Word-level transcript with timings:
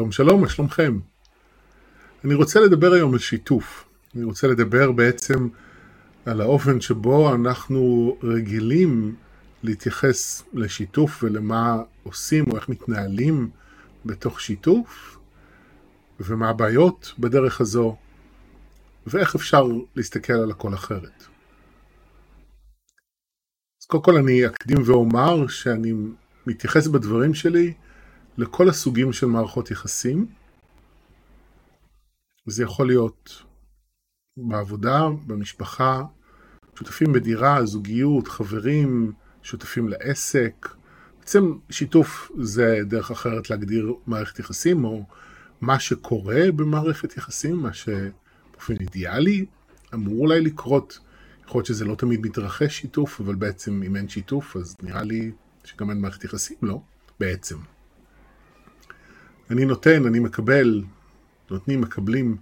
שלום 0.00 0.12
שלום, 0.12 0.40
מה 0.40 0.48
שלומכם? 0.48 0.98
אני 2.24 2.34
רוצה 2.34 2.60
לדבר 2.60 2.92
היום 2.92 3.12
על 3.12 3.18
שיתוף. 3.18 3.84
אני 4.14 4.24
רוצה 4.24 4.46
לדבר 4.46 4.92
בעצם 4.92 5.48
על 6.26 6.40
האופן 6.40 6.80
שבו 6.80 7.34
אנחנו 7.34 8.16
רגילים 8.22 9.14
להתייחס 9.62 10.42
לשיתוף 10.52 11.24
ולמה 11.24 11.82
עושים 12.02 12.44
או 12.50 12.56
איך 12.56 12.68
מתנהלים 12.68 13.50
בתוך 14.06 14.40
שיתוף 14.40 15.18
ומה 16.20 16.48
הבעיות 16.48 17.14
בדרך 17.18 17.60
הזו 17.60 17.96
ואיך 19.06 19.34
אפשר 19.34 19.66
להסתכל 19.96 20.32
על 20.32 20.50
הכל 20.50 20.74
אחרת. 20.74 21.24
אז 23.82 23.86
קודם 23.86 24.02
כל 24.02 24.16
אני 24.16 24.46
אקדים 24.46 24.78
ואומר 24.86 25.48
שאני 25.48 25.92
מתייחס 26.46 26.86
בדברים 26.86 27.34
שלי 27.34 27.74
לכל 28.38 28.68
הסוגים 28.68 29.12
של 29.12 29.26
מערכות 29.26 29.70
יחסים. 29.70 30.26
זה 32.46 32.62
יכול 32.62 32.86
להיות 32.86 33.42
בעבודה, 34.36 35.08
במשפחה, 35.26 36.02
שותפים 36.78 37.12
בדירה, 37.12 37.66
זוגיות, 37.66 38.28
חברים, 38.28 39.12
שותפים 39.42 39.88
לעסק. 39.88 40.68
בעצם 41.20 41.52
שיתוף 41.70 42.30
זה 42.40 42.78
דרך 42.86 43.10
אחרת 43.10 43.50
להגדיר 43.50 43.94
מערכת 44.06 44.38
יחסים, 44.38 44.84
או 44.84 45.04
מה 45.60 45.80
שקורה 45.80 46.52
במערכת 46.56 47.16
יחסים, 47.16 47.56
מה 47.56 47.72
שבאופן 47.72 48.74
אידיאלי 48.80 49.46
אמור 49.94 50.20
אולי 50.20 50.40
לקרות. 50.40 50.98
יכול 51.44 51.58
להיות 51.58 51.66
שזה 51.66 51.84
לא 51.84 51.94
תמיד 51.94 52.20
מתרחש 52.20 52.78
שיתוף, 52.80 53.20
אבל 53.20 53.34
בעצם 53.34 53.82
אם 53.82 53.96
אין 53.96 54.08
שיתוף, 54.08 54.56
אז 54.56 54.76
נראה 54.82 55.02
לי 55.02 55.30
שגם 55.64 55.90
אין 55.90 56.00
מערכת 56.00 56.24
יחסים, 56.24 56.56
לא, 56.62 56.80
בעצם. 57.20 57.56
אני 59.50 59.64
נותן, 59.64 60.06
אני 60.06 60.18
מקבל, 60.18 60.82
נותנים, 61.50 61.80
מקבלים, 61.80 62.36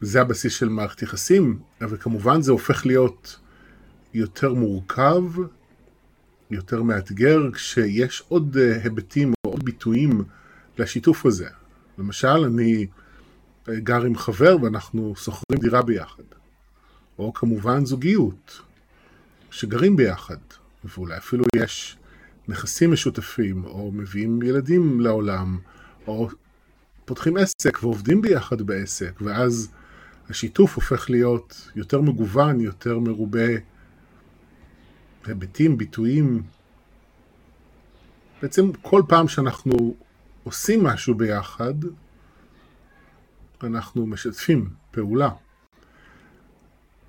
זה 0.00 0.20
הבסיס 0.20 0.54
של 0.54 0.68
מערכת 0.68 1.02
יחסים, 1.02 1.58
אבל 1.80 1.96
כמובן 1.96 2.42
זה 2.42 2.52
הופך 2.52 2.86
להיות 2.86 3.38
יותר 4.14 4.54
מורכב, 4.54 5.22
יותר 6.50 6.82
מאתגר, 6.82 7.50
כשיש 7.52 8.22
עוד 8.28 8.56
אה, 8.56 8.82
היבטים 8.82 9.32
או 9.46 9.50
עוד 9.50 9.64
ביטויים 9.64 10.24
לשיתוף 10.78 11.26
הזה. 11.26 11.48
למשל, 11.98 12.28
אני 12.28 12.86
גר 13.68 14.02
עם 14.02 14.16
חבר 14.16 14.56
ואנחנו 14.62 15.14
שוכרים 15.16 15.60
דירה 15.60 15.82
ביחד. 15.82 16.22
או 17.18 17.32
כמובן 17.34 17.84
זוגיות, 17.84 18.60
שגרים 19.50 19.96
ביחד, 19.96 20.36
ואולי 20.84 21.16
אפילו 21.16 21.44
יש 21.56 21.96
נכסים 22.48 22.92
משותפים, 22.92 23.64
או 23.64 23.92
מביאים 23.92 24.42
ילדים 24.42 25.00
לעולם, 25.00 25.58
או 26.06 26.28
פותחים 27.04 27.36
עסק 27.36 27.82
ועובדים 27.82 28.22
ביחד 28.22 28.62
בעסק, 28.62 29.12
ואז 29.20 29.70
השיתוף 30.30 30.74
הופך 30.74 31.10
להיות 31.10 31.70
יותר 31.76 32.00
מגוון, 32.00 32.60
יותר 32.60 32.98
מרובה 32.98 33.48
היבטים, 35.26 35.78
ביטויים. 35.78 36.42
בעצם 38.42 38.72
כל 38.82 39.02
פעם 39.08 39.28
שאנחנו 39.28 39.94
עושים 40.44 40.84
משהו 40.84 41.14
ביחד, 41.14 41.74
אנחנו 43.62 44.06
משתפים 44.06 44.70
פעולה. 44.90 45.30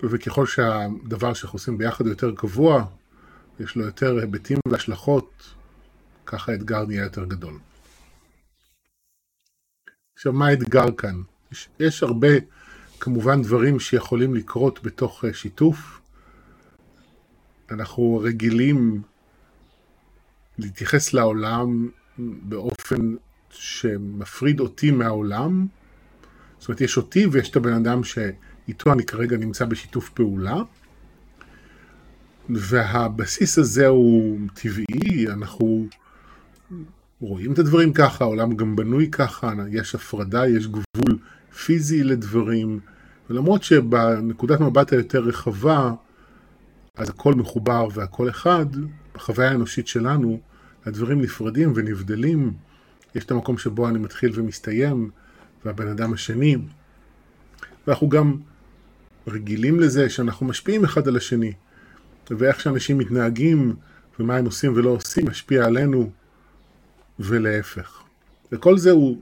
וככל 0.02 0.46
שהדבר 0.46 1.34
שאנחנו 1.34 1.56
עושים 1.56 1.78
ביחד 1.78 2.04
הוא 2.04 2.12
יותר 2.12 2.34
קבוע, 2.34 2.84
יש 3.60 3.76
לו 3.76 3.84
יותר 3.84 4.18
היבטים 4.18 4.58
והשלכות, 4.68 5.54
ככה 6.26 6.52
האתגר 6.52 6.86
נהיה 6.86 7.02
יותר 7.02 7.24
גדול. 7.24 7.58
עכשיו, 10.16 10.32
מה 10.32 10.46
האתגר 10.46 10.92
כאן? 10.92 11.22
יש, 11.52 11.68
יש 11.80 12.02
הרבה, 12.02 12.28
כמובן, 13.00 13.42
דברים 13.42 13.80
שיכולים 13.80 14.34
לקרות 14.34 14.82
בתוך 14.82 15.24
אה, 15.24 15.34
שיתוף. 15.34 16.00
אנחנו 17.70 18.20
רגילים 18.24 19.02
להתייחס 20.58 21.12
לעולם 21.12 21.88
באופן 22.18 23.14
שמפריד 23.50 24.60
אותי 24.60 24.90
מהעולם. 24.90 25.66
זאת 26.58 26.68
אומרת, 26.68 26.80
יש 26.80 26.96
אותי 26.96 27.26
ויש 27.26 27.50
את 27.50 27.56
הבן 27.56 27.72
אדם 27.72 28.04
שאיתו 28.04 28.92
אני 28.92 29.04
כרגע 29.04 29.36
נמצא 29.36 29.64
בשיתוף 29.64 30.08
פעולה. 30.08 30.56
והבסיס 32.48 33.58
הזה 33.58 33.86
הוא 33.86 34.38
טבעי, 34.54 35.26
אנחנו 35.28 35.86
רואים 37.20 37.52
את 37.52 37.58
הדברים 37.58 37.92
ככה, 37.92 38.24
העולם 38.24 38.56
גם 38.56 38.76
בנוי 38.76 39.10
ככה, 39.10 39.52
יש 39.70 39.94
הפרדה, 39.94 40.48
יש 40.48 40.66
גבול 40.66 41.18
פיזי 41.64 42.04
לדברים, 42.04 42.80
ולמרות 43.30 43.62
שבנקודת 43.62 44.60
מבט 44.60 44.92
היותר 44.92 45.20
רחבה, 45.20 45.92
אז 46.96 47.08
הכל 47.08 47.34
מחובר 47.34 47.88
והכל 47.94 48.28
אחד, 48.28 48.66
בחוויה 49.14 49.50
האנושית 49.50 49.86
שלנו, 49.86 50.40
הדברים 50.84 51.20
נפרדים 51.20 51.72
ונבדלים, 51.74 52.52
יש 53.14 53.24
את 53.24 53.30
המקום 53.30 53.58
שבו 53.58 53.88
אני 53.88 53.98
מתחיל 53.98 54.32
ומסתיים, 54.34 55.10
והבן 55.64 55.88
אדם 55.88 56.12
השני, 56.12 56.56
ואנחנו 57.86 58.08
גם 58.08 58.36
רגילים 59.26 59.80
לזה 59.80 60.10
שאנחנו 60.10 60.46
משפיעים 60.46 60.84
אחד 60.84 61.08
על 61.08 61.16
השני, 61.16 61.52
ואיך 62.30 62.60
שאנשים 62.60 62.98
מתנהגים 62.98 63.76
ומה 64.20 64.36
הם 64.36 64.44
עושים 64.44 64.72
ולא 64.76 64.90
עושים 64.90 65.26
משפיע 65.26 65.64
עלינו 65.64 66.10
ולהפך. 67.20 68.02
וכל 68.52 68.78
זה 68.78 68.90
הוא 68.90 69.20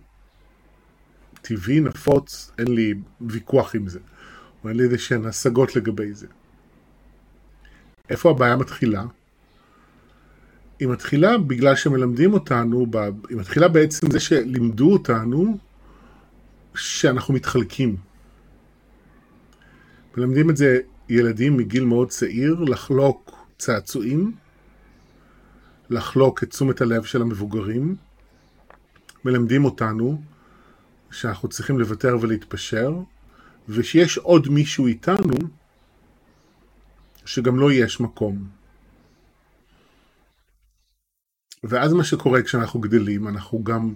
טבעי, 1.43 1.81
נפוץ, 1.81 2.51
אין 2.59 2.75
לי 2.75 2.95
ויכוח 3.21 3.75
עם 3.75 3.89
זה, 3.89 3.99
או 4.65 4.69
אין 4.69 4.77
לי 4.77 4.85
איזה 4.85 4.99
שהן 4.99 5.27
השגות 5.27 5.77
לגבי 5.77 6.15
זה. 6.15 6.27
איפה 8.11 8.31
הבעיה 8.31 8.57
מתחילה? 8.57 9.05
היא 10.79 10.89
מתחילה 10.89 11.39
בגלל 11.39 11.77
שמלמדים 11.77 12.33
אותנו, 12.33 12.87
היא 13.29 13.37
מתחילה 13.37 13.69
בעצם 13.69 14.11
זה 14.11 14.21
שלימדו 14.21 14.93
אותנו 14.93 15.59
שאנחנו 16.75 17.35
מתחלקים. 17.35 17.97
מלמדים 20.17 20.51
את 20.51 20.57
זה 20.57 20.79
ילדים 21.09 21.57
מגיל 21.57 21.85
מאוד 21.85 22.09
צעיר 22.09 22.61
לחלוק 22.61 23.47
צעצועים, 23.59 24.33
לחלוק 25.91 26.43
את 26.43 26.51
תשומת 26.51 26.81
הלב 26.81 27.05
של 27.05 27.23
המבוגרים. 27.23 27.97
מלמדים 29.25 29.65
אותנו 29.65 30.23
שאנחנו 31.11 31.49
צריכים 31.49 31.79
לוותר 31.79 32.17
ולהתפשר, 32.21 32.93
ושיש 33.69 34.19
עוד 34.19 34.49
מישהו 34.49 34.87
איתנו 34.87 35.35
שגם 37.25 37.59
לא 37.59 37.73
יש 37.73 38.01
מקום. 38.01 38.49
ואז 41.65 41.93
מה 41.93 42.05
שקורה 42.05 42.43
כשאנחנו 42.43 42.81
גדלים, 42.81 43.29
אנחנו 43.29 43.65
גם 43.65 43.95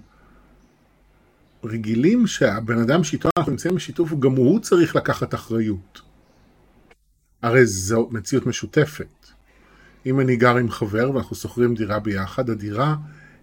רגילים 1.65 2.27
שהבן 2.27 2.79
אדם 2.79 3.05
שאיתו 3.05 3.29
אנחנו 3.37 3.53
נמצאים 3.53 3.75
בשיתוף, 3.75 4.13
גם 4.19 4.37
הוא 4.37 4.61
צריך 4.61 4.97
לקחת 4.97 5.35
אחריות. 5.35 6.01
הרי 7.43 7.67
זו 7.67 8.09
מציאות 8.11 8.47
משותפת. 8.47 9.18
אם 10.07 10.21
אני 10.21 10.37
גר 10.37 10.57
עם 10.57 10.71
חבר 10.71 11.11
ואנחנו 11.11 11.37
שוכרים 11.37 11.75
דירה 11.75 11.99
ביחד, 11.99 12.51
הדירה 12.51 12.97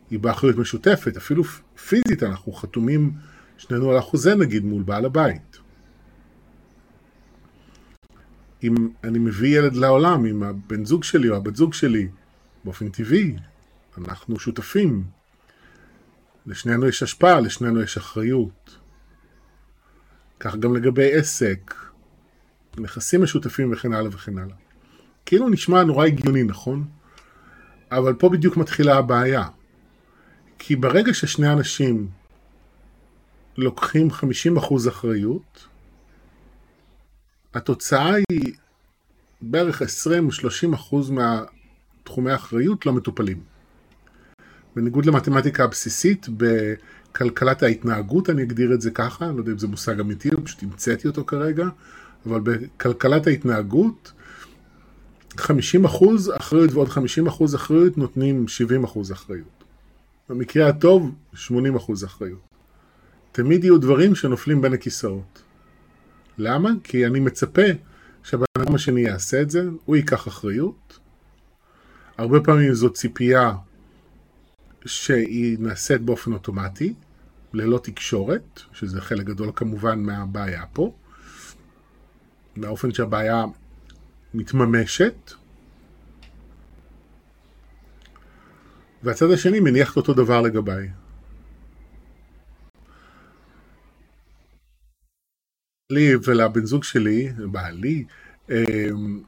היא 0.10 0.20
באחריות 0.20 0.58
משותפת, 0.58 1.18
אפילו 1.18 1.44
פיזית 1.88 2.24
אנחנו 2.24 2.52
חתומים 2.54 3.12
שנינו 3.58 3.92
על 3.92 3.98
החוזה 3.98 4.36
נגיד 4.36 4.66
מול 4.66 4.84
בעל 4.84 5.06
הבית. 5.06 5.58
אם 8.64 8.76
אני 9.04 9.20
מביא 9.20 9.60
ילד 9.60 9.76
לעולם 9.76 10.26
עם 10.26 10.44
הבן 10.44 10.86
זוג 10.86 11.04
שלי 11.04 11.30
או 11.30 11.36
הבת 11.36 11.56
זוג 11.56 11.74
שלי, 11.74 12.08
באופן 12.64 12.90
טבעי, 12.90 13.36
אנחנו 13.98 14.40
שותפים. 14.40 15.04
לשנינו 16.46 16.88
יש 16.88 17.04
השפעה, 17.04 17.40
לשנינו 17.40 17.82
יש 17.82 17.98
אחריות. 17.98 18.78
כך 20.40 20.56
גם 20.56 20.76
לגבי 20.76 21.14
עסק, 21.14 21.76
נכסים 22.78 23.24
משותפים 23.24 23.74
וכן 23.74 23.94
הלאה 23.94 24.10
וכן 24.12 24.38
הלאה. 24.38 24.56
כאילו 25.26 25.50
נשמע 25.50 25.84
נורא 25.84 26.06
הגיוני, 26.06 26.44
נכון? 26.44 26.86
אבל 27.92 28.14
פה 28.14 28.30
בדיוק 28.30 28.58
מתחילה 28.58 28.98
הבעיה. 28.98 29.44
כי 30.60 30.76
ברגע 30.76 31.14
ששני 31.14 31.54
אנשים 31.54 32.08
לוקחים 33.58 34.08
50% 34.58 34.90
אחריות, 34.90 35.68
התוצאה 37.54 38.16
היא 38.30 38.54
בערך 39.42 39.82
20-30% 39.82 39.86
מהתחומי 41.12 42.32
האחריות 42.32 42.86
לא 42.86 42.94
מטופלים. 42.94 43.40
בניגוד 44.76 45.06
למתמטיקה 45.06 45.64
הבסיסית, 45.64 46.28
בכלכלת 46.38 47.64
ההתנהגות, 47.64 48.30
אני 48.30 48.44
אגדיר 48.44 48.74
את 48.74 48.82
זה 48.82 48.92
ככה, 48.92 49.26
אני 49.26 49.36
לא 49.36 49.42
יודע 49.42 49.52
אם 49.52 49.58
זה 49.58 49.68
מושג 49.68 50.00
אמיתי, 50.00 50.30
פשוט 50.44 50.64
המצאתי 50.64 51.08
אותו 51.08 51.26
כרגע, 51.26 51.66
אבל 52.26 52.40
בכלכלת 52.44 53.28
ההתנהגות, 53.28 54.12
50 55.40 55.86
אחוז 55.86 56.32
אחריות 56.38 56.74
ועוד 56.74 56.90
50 56.90 57.28
אחוז 57.28 57.56
אחריות 57.56 57.98
נותנים 57.98 58.48
70 58.48 58.84
אחוז 58.84 59.12
אחריות. 59.12 59.64
במקרה 60.30 60.68
הטוב, 60.68 61.16
80 61.34 61.76
אחוז 61.76 62.04
אחריות. 62.04 62.40
תמיד 63.32 63.64
יהיו 63.64 63.78
דברים 63.78 64.16
שנופלים 64.16 64.62
בין 64.62 64.74
הכיסאות. 64.74 65.42
למה? 66.38 66.70
כי 66.84 67.06
אני 67.06 67.20
מצפה 67.20 67.62
שהבן 68.24 68.46
אדם 68.58 68.76
השני 68.76 69.02
יעשה 69.02 69.42
את 69.42 69.50
זה, 69.50 69.64
הוא 69.86 69.96
ייקח 69.96 70.28
אחריות. 70.28 71.00
הרבה 72.18 72.40
פעמים 72.40 72.74
זו 72.74 72.90
ציפייה 72.90 73.54
שהיא 74.86 75.58
נעשית 75.60 76.02
באופן 76.02 76.34
אוטומטי, 76.34 76.94
ללא 77.54 77.78
תקשורת, 77.84 78.62
שזה 78.74 79.02
חלק 79.02 79.26
גדול 79.26 79.52
כמובן 79.56 80.00
מהבעיה 80.00 80.64
פה, 80.74 80.94
באופן 82.58 82.94
שהבעיה 82.94 83.46
מתממשת, 84.36 85.32
והצד 89.04 89.32
השני 89.32 89.60
מניח 89.60 89.92
את 89.92 89.98
אותו 89.98 90.14
דבר 90.14 90.42
לגביי. 90.42 90.90
לי 95.92 96.14
ולבן 96.24 96.66
זוג 96.66 96.84
שלי, 96.84 97.34
בעלי, 97.52 98.06
אמ, 98.50 99.24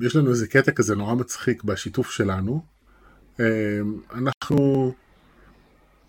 יש 0.00 0.16
לנו 0.16 0.30
איזה 0.30 0.48
קטע 0.48 0.72
כזה 0.72 0.96
נורא 0.96 1.14
מצחיק 1.14 1.64
בשיתוף 1.64 2.10
שלנו. 2.10 2.62
אמ, 3.40 3.44
אנחנו 4.12 4.92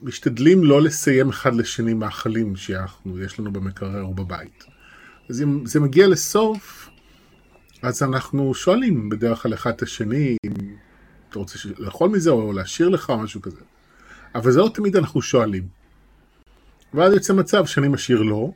משתדלים 0.01 0.63
לא 0.63 0.81
לסיים 0.81 1.29
אחד 1.29 1.55
לשני 1.55 1.93
מאכלים 1.93 2.55
שיש 2.55 3.39
לנו 3.39 3.51
במקרר 3.51 4.01
או 4.01 4.13
בבית. 4.13 4.63
אז 5.29 5.41
אם 5.41 5.65
זה 5.65 5.79
מגיע 5.79 6.07
לסוף, 6.07 6.89
אז 7.81 8.03
אנחנו 8.03 8.53
שואלים 8.53 9.09
בדרך 9.09 9.43
כלל 9.43 9.53
אחד 9.53 9.71
את 9.71 9.81
השני 9.81 10.37
אם 10.45 10.51
אתה 11.29 11.39
רוצה 11.39 11.59
לאכול 11.77 12.09
מזה 12.09 12.29
או 12.29 12.53
להשאיר 12.53 12.89
לך 12.89 13.09
או 13.09 13.17
משהו 13.17 13.41
כזה. 13.41 13.61
אבל 14.35 14.51
זה 14.51 14.59
לא 14.59 14.69
תמיד 14.73 14.95
אנחנו 14.95 15.21
שואלים. 15.21 15.67
ואז 16.93 17.13
יוצא 17.13 17.33
מצב 17.33 17.65
שאני 17.65 17.87
משאיר 17.87 18.21
לו, 18.21 18.53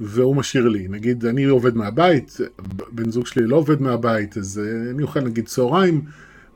והוא 0.00 0.36
משאיר 0.36 0.68
לי. 0.68 0.88
נגיד, 0.88 1.24
אני 1.24 1.44
עובד 1.44 1.76
מהבית, 1.76 2.36
בן 2.92 3.10
זוג 3.10 3.26
שלי 3.26 3.46
לא 3.46 3.56
עובד 3.56 3.82
מהבית, 3.82 4.36
אז 4.36 4.60
אה, 4.64 4.90
אני 4.90 5.02
אוכל 5.02 5.20
נגיד 5.20 5.46
צהריים, 5.46 6.04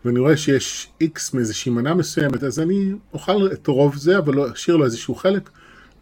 ואני 0.04 0.18
רואה 0.18 0.36
שיש 0.36 0.90
איקס 1.00 1.34
מאיזושהי 1.34 1.72
מנה 1.72 1.94
מסוימת, 1.94 2.44
אז 2.44 2.60
אני 2.60 2.92
אוכל 3.12 3.52
את 3.52 3.66
רוב 3.66 3.96
זה, 3.96 4.18
אבל 4.18 4.34
לא 4.34 4.52
אשאיר 4.52 4.76
לו 4.76 4.84
איזשהו 4.84 5.14
חלק, 5.14 5.50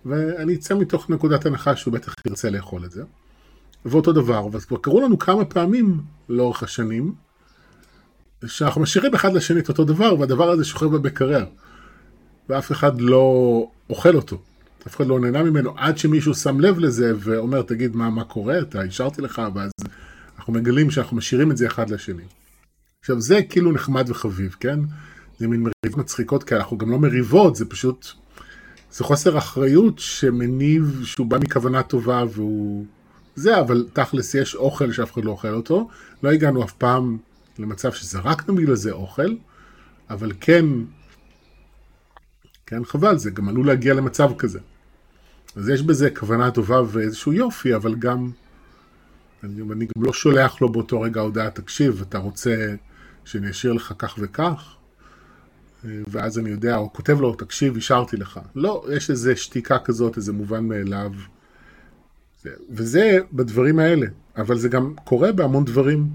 ואני 0.06 0.54
אצא 0.54 0.74
מתוך 0.74 1.10
נקודת 1.10 1.46
הנחה 1.46 1.76
שהוא 1.76 1.94
בטח 1.94 2.14
ירצה 2.26 2.50
לאכול 2.50 2.84
את 2.84 2.90
זה. 2.90 3.02
ואותו 3.90 4.12
דבר, 4.12 4.48
ואז 4.52 4.64
כבר 4.64 4.76
קרו 4.78 5.00
לנו 5.00 5.18
כמה 5.18 5.44
פעמים 5.44 6.00
לאורך 6.28 6.62
השנים, 6.62 7.14
שאנחנו 8.46 8.80
משאירים 8.80 9.14
אחד 9.14 9.32
לשני 9.32 9.60
את 9.60 9.68
אותו 9.68 9.84
דבר, 9.84 10.20
והדבר 10.20 10.50
הזה 10.50 10.64
שוכב 10.64 10.86
במקרר, 10.86 11.44
ואף 12.48 12.72
אחד 12.72 13.00
לא 13.00 13.66
אוכל 13.90 14.16
אותו. 14.16 14.38
אף 14.86 14.96
אחד 14.96 15.06
לא 15.06 15.20
נהנה 15.20 15.42
ממנו 15.42 15.74
עד 15.76 15.98
שמישהו 15.98 16.34
שם 16.34 16.60
לב 16.60 16.78
לזה 16.78 17.12
ואומר, 17.18 17.62
תגיד, 17.62 17.96
מה, 17.96 18.10
מה 18.10 18.24
קורה? 18.24 18.58
אתה 18.58 18.82
השארתי 18.82 19.22
לך, 19.22 19.42
ואז 19.54 19.70
אנחנו 20.38 20.52
מגלים 20.52 20.90
שאנחנו 20.90 21.16
משאירים 21.16 21.50
את 21.50 21.56
זה 21.56 21.66
אחד 21.66 21.90
לשני. 21.90 22.22
עכשיו, 23.00 23.20
זה 23.20 23.42
כאילו 23.42 23.72
נחמד 23.72 24.10
וחביב, 24.10 24.56
כן? 24.60 24.80
זה 25.38 25.48
מין 25.48 25.60
מריבות 25.60 25.98
מצחיקות 25.98 26.44
כאלה, 26.44 26.60
אנחנו 26.60 26.78
גם 26.78 26.90
לא 26.90 26.98
מריבות, 26.98 27.56
זה 27.56 27.64
פשוט... 27.64 28.06
זה 28.92 29.04
חוסר 29.04 29.38
אחריות 29.38 29.98
שמניב, 29.98 31.00
שהוא 31.04 31.26
בא 31.26 31.38
מכוונה 31.38 31.82
טובה 31.82 32.22
והוא... 32.32 32.84
זה, 33.38 33.60
אבל 33.60 33.86
תכלס 33.92 34.34
יש 34.34 34.54
אוכל 34.54 34.92
שאף 34.92 35.12
אחד 35.12 35.24
לא 35.24 35.30
אוכל 35.30 35.54
אותו. 35.54 35.88
לא 36.22 36.30
הגענו 36.30 36.64
אף 36.64 36.72
פעם 36.72 37.18
למצב 37.58 37.92
שזרקנו 37.92 38.54
בגלל 38.54 38.74
זה 38.74 38.92
אוכל, 38.92 39.34
אבל 40.10 40.32
כן, 40.40 40.64
כן, 42.66 42.84
חבל, 42.84 43.18
זה 43.18 43.30
גם 43.30 43.48
עלול 43.48 43.66
להגיע 43.66 43.94
למצב 43.94 44.30
כזה. 44.38 44.58
אז 45.56 45.68
יש 45.68 45.82
בזה 45.82 46.10
כוונה 46.10 46.50
טובה 46.50 46.80
ואיזשהו 46.86 47.32
יופי, 47.32 47.74
אבל 47.74 47.94
גם, 47.94 48.30
אני, 49.44 49.62
אני 49.72 49.86
גם 49.96 50.04
לא 50.04 50.12
שולח 50.12 50.60
לו 50.60 50.68
באותו 50.68 51.00
רגע 51.00 51.20
הודעה, 51.20 51.50
תקשיב, 51.50 52.04
אתה 52.08 52.18
רוצה 52.18 52.74
שאני 53.24 53.50
אשאיר 53.50 53.72
לך 53.72 53.92
כך 53.98 54.14
וכך? 54.18 54.74
ואז 55.84 56.38
אני 56.38 56.50
יודע, 56.50 56.76
או 56.76 56.92
כותב 56.92 57.20
לו, 57.20 57.34
תקשיב, 57.34 57.76
השארתי 57.76 58.16
לך. 58.16 58.40
לא, 58.54 58.86
יש 58.92 59.10
איזו 59.10 59.36
שתיקה 59.36 59.78
כזאת, 59.78 60.16
איזה 60.16 60.32
מובן 60.32 60.64
מאליו. 60.64 61.12
וזה 62.70 63.18
בדברים 63.32 63.78
האלה, 63.78 64.06
אבל 64.36 64.58
זה 64.58 64.68
גם 64.68 64.94
קורה 65.04 65.32
בהמון 65.32 65.64
דברים 65.64 66.08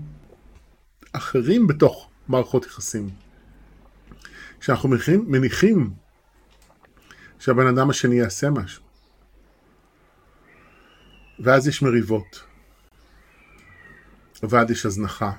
אחרים 1.13 1.67
בתוך 1.67 2.09
מערכות 2.27 2.65
יחסים. 2.65 3.09
כשאנחנו 4.59 4.89
מניחים, 4.89 5.25
מניחים 5.27 5.93
שהבן 7.39 7.67
אדם 7.67 7.89
השני 7.89 8.15
יעשה 8.15 8.49
משהו. 8.49 8.83
ואז 11.39 11.67
יש 11.67 11.81
מריבות, 11.81 12.43
ואז 14.43 14.71
יש 14.71 14.85
הזנחה, 14.85 15.31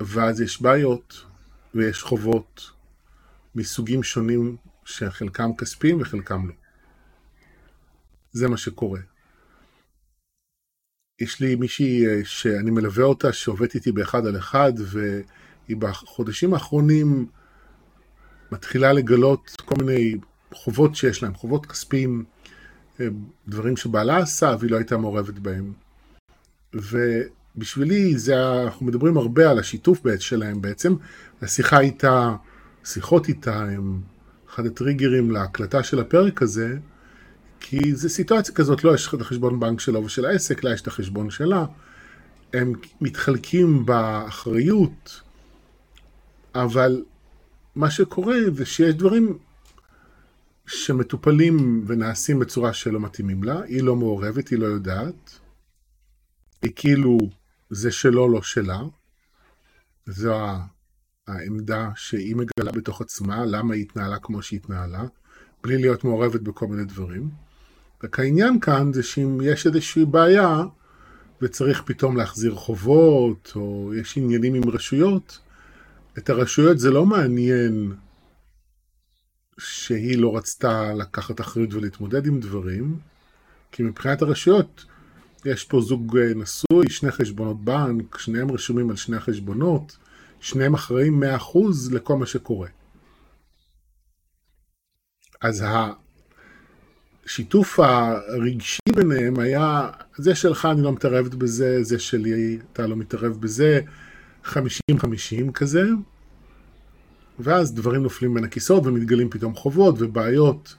ואז 0.00 0.40
יש 0.40 0.62
בעיות, 0.62 1.24
ויש 1.74 2.02
חובות 2.02 2.70
מסוגים 3.54 4.02
שונים 4.02 4.56
שחלקם 4.84 5.50
כספיים 5.58 6.00
וחלקם 6.00 6.48
לא. 6.48 6.54
זה 8.32 8.48
מה 8.48 8.56
שקורה. 8.56 9.00
יש 11.20 11.40
לי 11.40 11.54
מישהי 11.54 12.06
אה, 12.06 12.20
שאני 12.24 12.70
מלווה 12.70 13.04
אותה 13.04 13.32
שעובדת 13.32 13.74
איתי 13.74 13.92
באחד 13.92 14.26
על 14.26 14.36
אחד 14.36 14.72
והיא 14.78 15.76
בחודשים 15.76 16.54
האחרונים 16.54 17.26
מתחילה 18.52 18.92
לגלות 18.92 19.62
כל 19.64 19.74
מיני 19.84 20.14
חובות 20.52 20.96
שיש 20.96 21.22
להם, 21.22 21.34
חובות 21.34 21.66
כספיים, 21.66 22.24
אה, 23.00 23.06
דברים 23.48 23.76
שבעלה 23.76 24.16
עשה 24.16 24.56
והיא 24.58 24.70
לא 24.70 24.76
הייתה 24.76 24.96
מעורבת 24.96 25.38
בהם. 25.38 25.72
ובשבילי 26.74 28.18
זה, 28.18 28.62
אנחנו 28.64 28.86
מדברים 28.86 29.16
הרבה 29.16 29.50
על 29.50 29.58
השיתוף 29.58 30.00
שלהם 30.18 30.62
בעצם, 30.62 30.94
השיחה 31.42 31.80
איתה, 31.80 32.36
שיחות 32.84 33.28
איתה 33.28 33.64
הם 33.64 34.00
אחד 34.50 34.66
הטריגרים 34.66 35.30
להקלטה 35.30 35.82
של 35.82 36.00
הפרק 36.00 36.42
הזה, 36.42 36.76
כי 37.60 37.94
זו 37.94 38.08
סיטואציה 38.08 38.54
כזאת, 38.54 38.84
לא 38.84 38.94
יש 38.94 39.14
את 39.14 39.20
החשבון 39.20 39.60
בנק 39.60 39.80
שלו 39.80 40.04
ושל 40.04 40.24
העסק, 40.24 40.64
לה 40.64 40.72
יש 40.72 40.82
את 40.82 40.86
החשבון 40.86 41.30
שלה. 41.30 41.66
הם 42.52 42.72
מתחלקים 43.00 43.86
באחריות, 43.86 45.20
אבל 46.54 47.04
מה 47.74 47.90
שקורה 47.90 48.36
זה 48.52 48.66
שיש 48.66 48.94
דברים 48.94 49.38
שמטופלים 50.66 51.84
ונעשים 51.86 52.38
בצורה 52.38 52.72
שלא 52.72 53.00
מתאימים 53.00 53.44
לה, 53.44 53.62
היא 53.62 53.82
לא 53.82 53.96
מעורבת, 53.96 54.48
היא 54.48 54.58
לא 54.58 54.66
יודעת, 54.66 55.38
היא 56.62 56.72
כאילו 56.76 57.18
זה 57.70 57.92
שלו, 57.92 58.28
לא 58.28 58.42
שלה, 58.42 58.80
זו 60.06 60.36
העמדה 61.26 61.90
שהיא 61.96 62.36
מגלה 62.36 62.72
בתוך 62.72 63.00
עצמה, 63.00 63.44
למה 63.46 63.74
היא 63.74 63.82
התנהלה 63.82 64.18
כמו 64.18 64.42
שהיא 64.42 64.60
התנהלה, 64.60 65.04
בלי 65.62 65.78
להיות 65.78 66.04
מעורבת 66.04 66.40
בכל 66.40 66.66
מיני 66.66 66.84
דברים. 66.84 67.47
רק 68.04 68.18
העניין 68.18 68.60
כאן 68.60 68.92
זה 68.92 69.02
שאם 69.02 69.38
יש 69.42 69.66
איזושהי 69.66 70.04
בעיה 70.04 70.62
וצריך 71.42 71.82
פתאום 71.82 72.16
להחזיר 72.16 72.54
חובות, 72.54 73.52
או 73.56 73.92
יש 73.94 74.16
עניינים 74.16 74.54
עם 74.54 74.68
רשויות, 74.68 75.38
את 76.18 76.30
הרשויות 76.30 76.78
זה 76.78 76.90
לא 76.90 77.06
מעניין 77.06 77.92
שהיא 79.58 80.18
לא 80.18 80.36
רצתה 80.36 80.94
לקחת 80.94 81.40
אחריות 81.40 81.74
ולהתמודד 81.74 82.26
עם 82.26 82.40
דברים, 82.40 82.98
כי 83.72 83.82
מבחינת 83.82 84.22
הרשויות 84.22 84.84
יש 85.44 85.64
פה 85.64 85.80
זוג 85.80 86.18
נשוי, 86.18 86.90
שני 86.90 87.10
חשבונות 87.10 87.64
בנק, 87.64 88.18
שניהם 88.18 88.50
רשומים 88.50 88.90
על 88.90 88.96
שני 88.96 89.16
החשבונות, 89.16 89.96
שניהם 90.40 90.74
אחראים 90.74 91.22
100% 91.22 91.58
לכל 91.92 92.16
מה 92.16 92.26
שקורה. 92.26 92.68
אז 95.40 95.64
השיתוף 97.28 97.80
הרגשי 97.80 98.80
ביניהם 98.96 99.38
היה, 99.38 99.90
זה 100.16 100.34
שלך 100.34 100.68
אני 100.72 100.82
לא 100.82 100.92
מתערבת 100.92 101.34
בזה, 101.34 101.82
זה 101.82 101.98
שלי 101.98 102.58
אתה 102.72 102.86
לא 102.86 102.96
מתערב 102.96 103.36
בזה, 103.40 103.80
50-50 104.44 104.52
כזה, 105.54 105.84
ואז 107.38 107.74
דברים 107.74 108.02
נופלים 108.02 108.34
בין 108.34 108.44
הכיסאות 108.44 108.86
ומתגלים 108.86 109.30
פתאום 109.30 109.54
חובות 109.54 109.94
ובעיות 109.98 110.74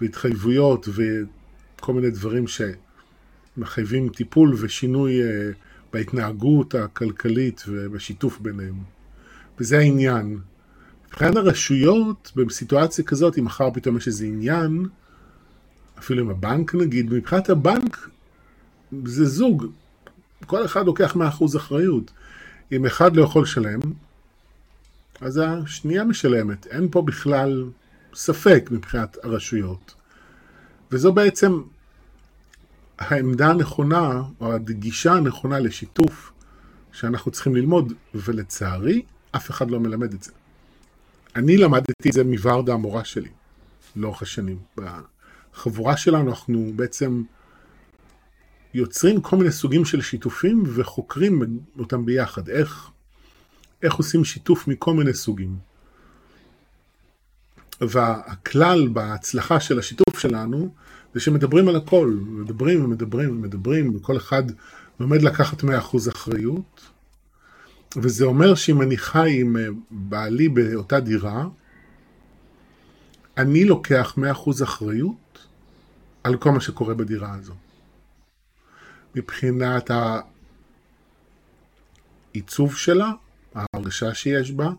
והתחייבויות 0.00 0.88
וכל 0.88 1.92
מיני 1.92 2.10
דברים 2.10 2.44
שמחייבים 3.56 4.08
טיפול 4.08 4.54
ושינוי 4.60 5.22
אה, 5.22 5.50
בהתנהגות 5.92 6.74
הכלכלית 6.74 7.64
ובשיתוף 7.68 8.40
ביניהם. 8.40 8.78
וזה 9.58 9.78
העניין. 9.78 10.38
מבחינת 11.08 11.36
הרשויות, 11.36 12.32
בסיטואציה 12.36 13.04
כזאת, 13.04 13.38
אם 13.38 13.44
מחר 13.44 13.70
פתאום 13.70 13.96
יש 13.96 14.06
איזה 14.06 14.24
עניין, 14.26 14.86
אפילו 16.00 16.22
עם 16.22 16.30
הבנק 16.30 16.74
נגיד, 16.74 17.12
מבחינת 17.12 17.50
הבנק 17.50 18.08
זה 19.04 19.24
זוג, 19.24 19.66
כל 20.46 20.64
אחד 20.64 20.86
לוקח 20.86 21.16
100% 21.16 21.56
אחריות. 21.56 22.10
אם 22.72 22.86
אחד 22.86 23.16
לא 23.16 23.22
יכול 23.22 23.42
לשלם, 23.42 23.80
אז 25.20 25.40
השנייה 25.44 26.04
משלמת. 26.04 26.66
אין 26.66 26.88
פה 26.90 27.02
בכלל 27.02 27.70
ספק 28.14 28.68
מבחינת 28.70 29.16
הרשויות. 29.22 29.94
וזו 30.92 31.12
בעצם 31.12 31.62
העמדה 32.98 33.50
הנכונה, 33.50 34.22
או 34.40 34.54
הגישה 34.54 35.12
הנכונה 35.12 35.58
לשיתוף 35.58 36.32
שאנחנו 36.92 37.30
צריכים 37.30 37.56
ללמוד, 37.56 37.92
ולצערי, 38.14 39.02
אף 39.32 39.50
אחד 39.50 39.70
לא 39.70 39.80
מלמד 39.80 40.14
את 40.14 40.22
זה. 40.22 40.32
אני 41.36 41.56
למדתי 41.56 42.08
את 42.08 42.12
זה 42.12 42.24
מוורדה 42.24 42.72
המורה 42.72 43.04
שלי, 43.04 43.28
לאורך 43.96 44.22
השנים. 44.22 44.58
בחבורה 45.54 45.96
שלנו 45.96 46.30
אנחנו 46.30 46.72
בעצם 46.76 47.22
יוצרים 48.74 49.20
כל 49.20 49.36
מיני 49.36 49.52
סוגים 49.52 49.84
של 49.84 50.02
שיתופים 50.02 50.64
וחוקרים 50.66 51.60
אותם 51.78 52.06
ביחד. 52.06 52.48
איך, 52.48 52.90
איך 53.82 53.94
עושים 53.94 54.24
שיתוף 54.24 54.68
מכל 54.68 54.94
מיני 54.94 55.14
סוגים. 55.14 55.56
והכלל 57.80 58.88
בהצלחה 58.88 59.60
של 59.60 59.78
השיתוף 59.78 60.18
שלנו 60.18 60.74
זה 61.14 61.20
שמדברים 61.20 61.68
על 61.68 61.76
הכל, 61.76 62.16
מדברים 62.26 62.84
ומדברים 62.84 63.30
ומדברים, 63.30 63.96
וכל 63.96 64.16
אחד 64.16 64.42
לומד 65.00 65.22
לקחת 65.22 65.64
100% 65.64 65.66
אחריות. 66.10 66.90
וזה 67.96 68.24
אומר 68.24 68.54
שאם 68.54 68.82
אני 68.82 68.96
חי 68.96 69.40
עם 69.40 69.56
אה, 69.56 69.66
בעלי 69.90 70.48
באותה 70.48 71.00
דירה, 71.00 71.44
אני 73.36 73.64
לוקח 73.64 74.18
100% 74.34 74.64
אחריות 74.64 75.29
על 76.24 76.36
כל 76.36 76.50
מה 76.50 76.60
שקורה 76.60 76.94
בדירה 76.94 77.34
הזו. 77.34 77.54
מבחינת 79.14 79.90
העיצוב 82.34 82.76
שלה, 82.76 83.10
ההרגשה 83.54 84.14
שיש 84.14 84.50
בה, 84.50 84.70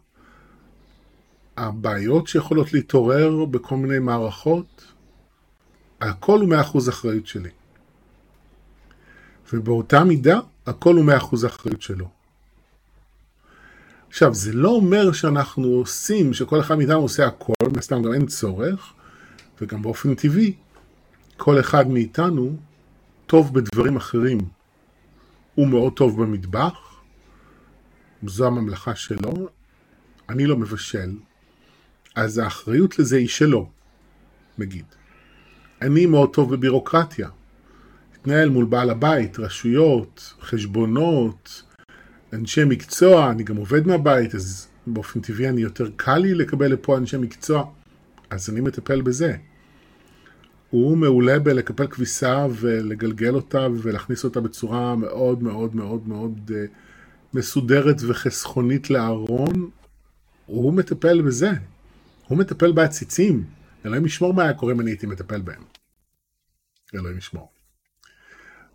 הבעיות 1.58 2.28
שיכולות 2.28 2.74
להתעורר 2.74 3.46
בכל 3.46 3.76
מיני 3.76 4.00
מערכות, 4.00 4.86
הכל 6.02 6.40
הוא 6.40 6.50
מאה 6.50 6.62
אחוז 6.62 6.90
אחריות 6.90 7.28
שלי. 7.28 7.50
ובאותה 9.54 10.04
מידה, 10.04 10.40
הכל 10.66 10.96
הוא 10.96 11.06
מאה 11.06 11.18
אחוז 11.18 11.46
אחריות 11.46 11.82
שלו. 11.82 12.10
עכשיו, 14.10 14.34
זה 14.34 14.54
לא 14.54 14.70
אומר 14.70 15.12
שאנחנו 15.12 15.68
עושים, 15.68 16.34
שכל 16.34 16.60
אחד 16.60 16.76
מאיתנו 16.76 17.00
עושה 17.00 17.26
הכל, 17.28 17.54
מסתם 17.78 18.04
גם 18.04 18.14
אין 18.14 18.26
צורך, 18.26 18.94
וגם 19.62 19.82
באופן 19.82 20.16
טבעי, 20.16 20.56
כל 21.44 21.60
אחד 21.60 21.88
מאיתנו 21.88 22.56
טוב 23.26 23.54
בדברים 23.54 23.96
אחרים. 23.96 24.38
הוא 25.56 25.68
מאוד 25.68 25.94
טוב 25.94 26.22
במטבח, 26.22 27.02
זו 28.28 28.48
הממלכה 28.48 28.96
שלו, 28.96 29.50
אני 30.30 30.46
לא 30.46 30.58
מבשל, 30.58 31.12
אז 32.16 32.38
האחריות 32.38 33.00
לזה 33.00 33.18
היא 33.18 33.28
שלו, 33.28 33.70
נגיד. 34.58 34.86
אני 35.82 36.06
מאוד 36.06 36.34
טוב 36.34 36.56
בבירוקרטיה. 36.56 37.30
התנהל 38.16 38.50
מול 38.50 38.66
בעל 38.66 38.90
הבית, 38.90 39.40
רשויות, 39.40 40.34
חשבונות, 40.42 41.64
אנשי 42.34 42.64
מקצוע, 42.66 43.32
אני 43.32 43.44
גם 43.44 43.58
עובד 43.58 43.88
מהבית, 43.88 44.36
אז 44.36 44.68
באופן 44.88 45.20
טבעי 45.20 45.50
אני 45.50 45.62
יותר 45.62 45.90
קל 45.96 46.18
לי 46.18 46.34
לקבל 46.34 46.72
לפה 46.72 46.98
אנשי 46.98 47.18
מקצוע, 47.18 47.72
אז 48.30 48.50
אני 48.50 48.62
מטפל 48.62 49.02
בזה. 49.02 49.36
הוא 50.72 50.98
מעולה 50.98 51.40
בלקפל 51.40 51.88
כביסה 51.88 52.48
ולגלגל 52.52 53.36
אותה 53.36 53.68
ולהכניס 53.82 54.24
אותה 54.24 54.42
בצורה 54.42 54.96
מאוד 54.96 55.44
מאוד 55.44 55.76
מאוד 55.76 56.08
מאוד 56.08 56.52
אה, 56.56 56.66
מסודרת 57.34 57.96
וחסכונית 58.08 58.90
לארון. 58.90 59.70
הוא 60.46 60.74
מטפל 60.74 61.22
בזה. 61.22 61.52
הוא 62.28 62.38
מטפל 62.38 62.72
בעציצים. 62.72 63.44
אלוהים 63.86 64.06
ישמור 64.06 64.34
מה 64.34 64.44
היה 64.44 64.54
קורה 64.54 64.74
אם 64.74 64.82
אני 64.82 64.92
הייתי 64.92 65.08
מטפל 65.08 65.42
בהם. 65.42 65.64
אלוהים 66.96 67.18
ישמור. 67.18 67.50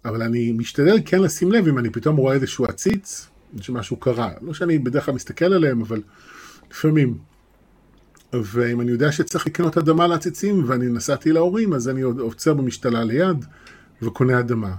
אבל 0.04 0.22
אני 0.22 0.52
משתדל 0.52 0.96
כן 1.04 1.22
לשים 1.22 1.52
לב 1.52 1.68
אם 1.68 1.78
אני 1.78 1.90
פתאום 1.90 2.16
רואה 2.16 2.34
איזשהו 2.34 2.64
עציץ, 2.64 3.28
שמשהו 3.60 3.96
קרה. 3.96 4.32
לא 4.40 4.54
שאני 4.54 4.78
בדרך 4.78 5.04
כלל 5.04 5.14
מסתכל 5.14 5.52
עליהם, 5.52 5.80
אבל 5.80 6.02
לפעמים. 6.70 7.18
ואם 8.32 8.80
אני 8.80 8.90
יודע 8.90 9.12
שצריך 9.12 9.46
לקנות 9.46 9.78
אדמה 9.78 10.06
לעציצים 10.06 10.64
ואני 10.66 10.86
נסעתי 10.88 11.32
להורים, 11.32 11.72
אז 11.72 11.88
אני 11.88 12.02
עוצר 12.02 12.54
במשתלה 12.54 13.04
ליד 13.04 13.44
וקונה 14.02 14.40
אדמה. 14.40 14.74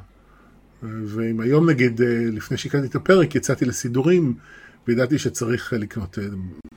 ואם 0.84 1.40
היום 1.40 1.70
נגיד, 1.70 2.02
לפני 2.34 2.58
שהקראתי 2.58 2.88
את 2.88 2.96
הפרק, 2.96 3.36
יצאתי 3.36 3.66
לסידורים, 3.66 4.34
וידעתי 4.88 5.18
שצריך 5.18 5.74
לקנות 5.74 6.18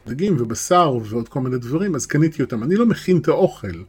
דגים 0.06 0.36
ובשר 0.38 0.98
ועוד 1.04 1.28
כל 1.28 1.40
מיני 1.40 1.58
דברים, 1.58 1.94
אז 1.94 2.06
קניתי 2.06 2.42
אותם. 2.42 2.62
אני 2.62 2.76
לא 2.76 2.86
מכין 2.86 3.18
את 3.18 3.28
האוכל, 3.28 3.82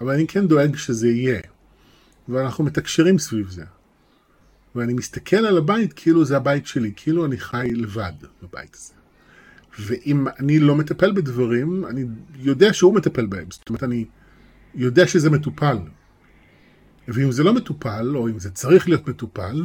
אבל 0.00 0.14
אני 0.14 0.26
כן 0.26 0.46
דואג 0.46 0.76
שזה 0.76 1.08
יהיה. 1.08 1.40
ואנחנו 2.28 2.64
מתקשרים 2.64 3.18
סביב 3.18 3.50
זה. 3.50 3.64
ואני 4.74 4.92
מסתכל 4.92 5.36
על 5.36 5.58
הבית 5.58 5.92
כאילו 5.92 6.24
זה 6.24 6.36
הבית 6.36 6.66
שלי, 6.66 6.92
כאילו 6.96 7.26
אני 7.26 7.38
חי 7.38 7.68
לבד 7.74 8.12
בבית 8.42 8.74
הזה. 8.74 8.95
ואם 9.78 10.28
אני 10.28 10.58
לא 10.58 10.74
מטפל 10.74 11.12
בדברים, 11.12 11.86
אני 11.86 12.04
יודע 12.34 12.72
שהוא 12.72 12.94
מטפל 12.94 13.26
בהם. 13.26 13.50
זאת 13.50 13.68
אומרת, 13.68 13.82
אני 13.82 14.04
יודע 14.74 15.06
שזה 15.06 15.30
מטופל. 15.30 15.78
ואם 17.08 17.32
זה 17.32 17.42
לא 17.42 17.54
מטופל, 17.54 18.16
או 18.16 18.28
אם 18.28 18.38
זה 18.38 18.50
צריך 18.50 18.88
להיות 18.88 19.08
מטופל, 19.08 19.62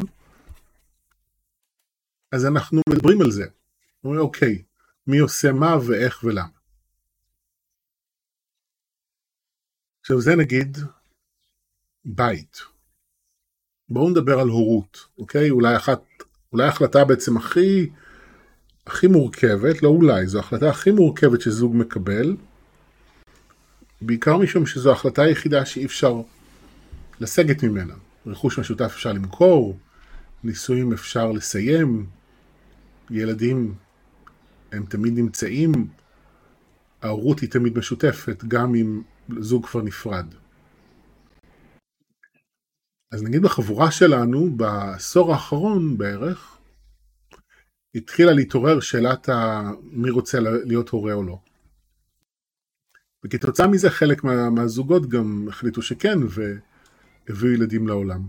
אז 2.31 2.45
אנחנו 2.45 2.81
מדברים 2.89 3.21
על 3.21 3.31
זה. 3.31 3.45
אומרים, 4.03 4.21
אוקיי, 4.21 4.63
מי 5.07 5.19
עושה 5.19 5.51
מה 5.51 5.75
ואיך 5.87 6.23
ולמה. 6.23 6.47
עכשיו 10.01 10.21
זה 10.21 10.35
נגיד 10.35 10.77
בית. 12.05 12.57
בואו 13.89 14.09
נדבר 14.09 14.39
על 14.39 14.47
הורות, 14.47 15.07
אוקיי? 15.17 15.49
אולי 15.49 15.75
אחת, 15.75 16.01
אולי 16.53 16.65
ההחלטה 16.65 17.05
בעצם 17.05 17.37
הכי, 17.37 17.89
הכי 18.87 19.07
מורכבת, 19.07 19.83
לא 19.83 19.89
אולי, 19.89 20.27
זו 20.27 20.37
ההחלטה 20.37 20.69
הכי 20.69 20.91
מורכבת 20.91 21.41
שזוג 21.41 21.75
מקבל, 21.75 22.35
בעיקר 24.01 24.37
משום 24.37 24.65
שזו 24.65 24.89
ההחלטה 24.89 25.21
היחידה 25.21 25.65
שאי 25.65 25.85
אפשר 25.85 26.21
לסגת 27.19 27.63
ממנה. 27.63 27.93
רכוש 28.25 28.59
משותף 28.59 28.85
אפשר 28.85 29.13
למכור, 29.13 29.77
נישואים 30.43 30.93
אפשר 30.93 31.31
לסיים, 31.31 32.05
ילדים 33.09 33.73
הם 34.71 34.85
תמיד 34.85 35.13
נמצאים, 35.13 35.87
ההורות 37.01 37.39
היא 37.39 37.49
תמיד 37.49 37.77
משותפת, 37.77 38.43
גם 38.47 38.75
אם 38.75 39.01
זוג 39.39 39.65
כבר 39.65 39.81
נפרד. 39.81 40.25
אז 43.11 43.23
נגיד 43.23 43.41
בחבורה 43.41 43.91
שלנו, 43.91 44.49
בעשור 44.57 45.33
האחרון 45.33 45.97
בערך, 45.97 46.57
התחילה 47.95 48.33
להתעורר 48.33 48.79
שאלת 48.79 49.29
ה... 49.29 49.61
מי 49.83 50.09
רוצה 50.09 50.39
להיות 50.39 50.89
הורה 50.89 51.13
או 51.13 51.23
לא. 51.23 51.39
וכתוצאה 53.25 53.67
מזה 53.67 53.89
חלק 53.89 54.23
מה... 54.23 54.49
מהזוגות 54.49 55.09
גם 55.09 55.47
החליטו 55.49 55.81
שכן, 55.81 56.17
והביאו 56.29 57.51
ילדים 57.51 57.87
לעולם. 57.87 58.21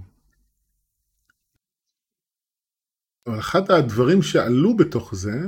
אבל 3.26 3.38
אחד 3.38 3.70
הדברים 3.70 4.22
שעלו 4.22 4.76
בתוך 4.76 5.14
זה, 5.14 5.40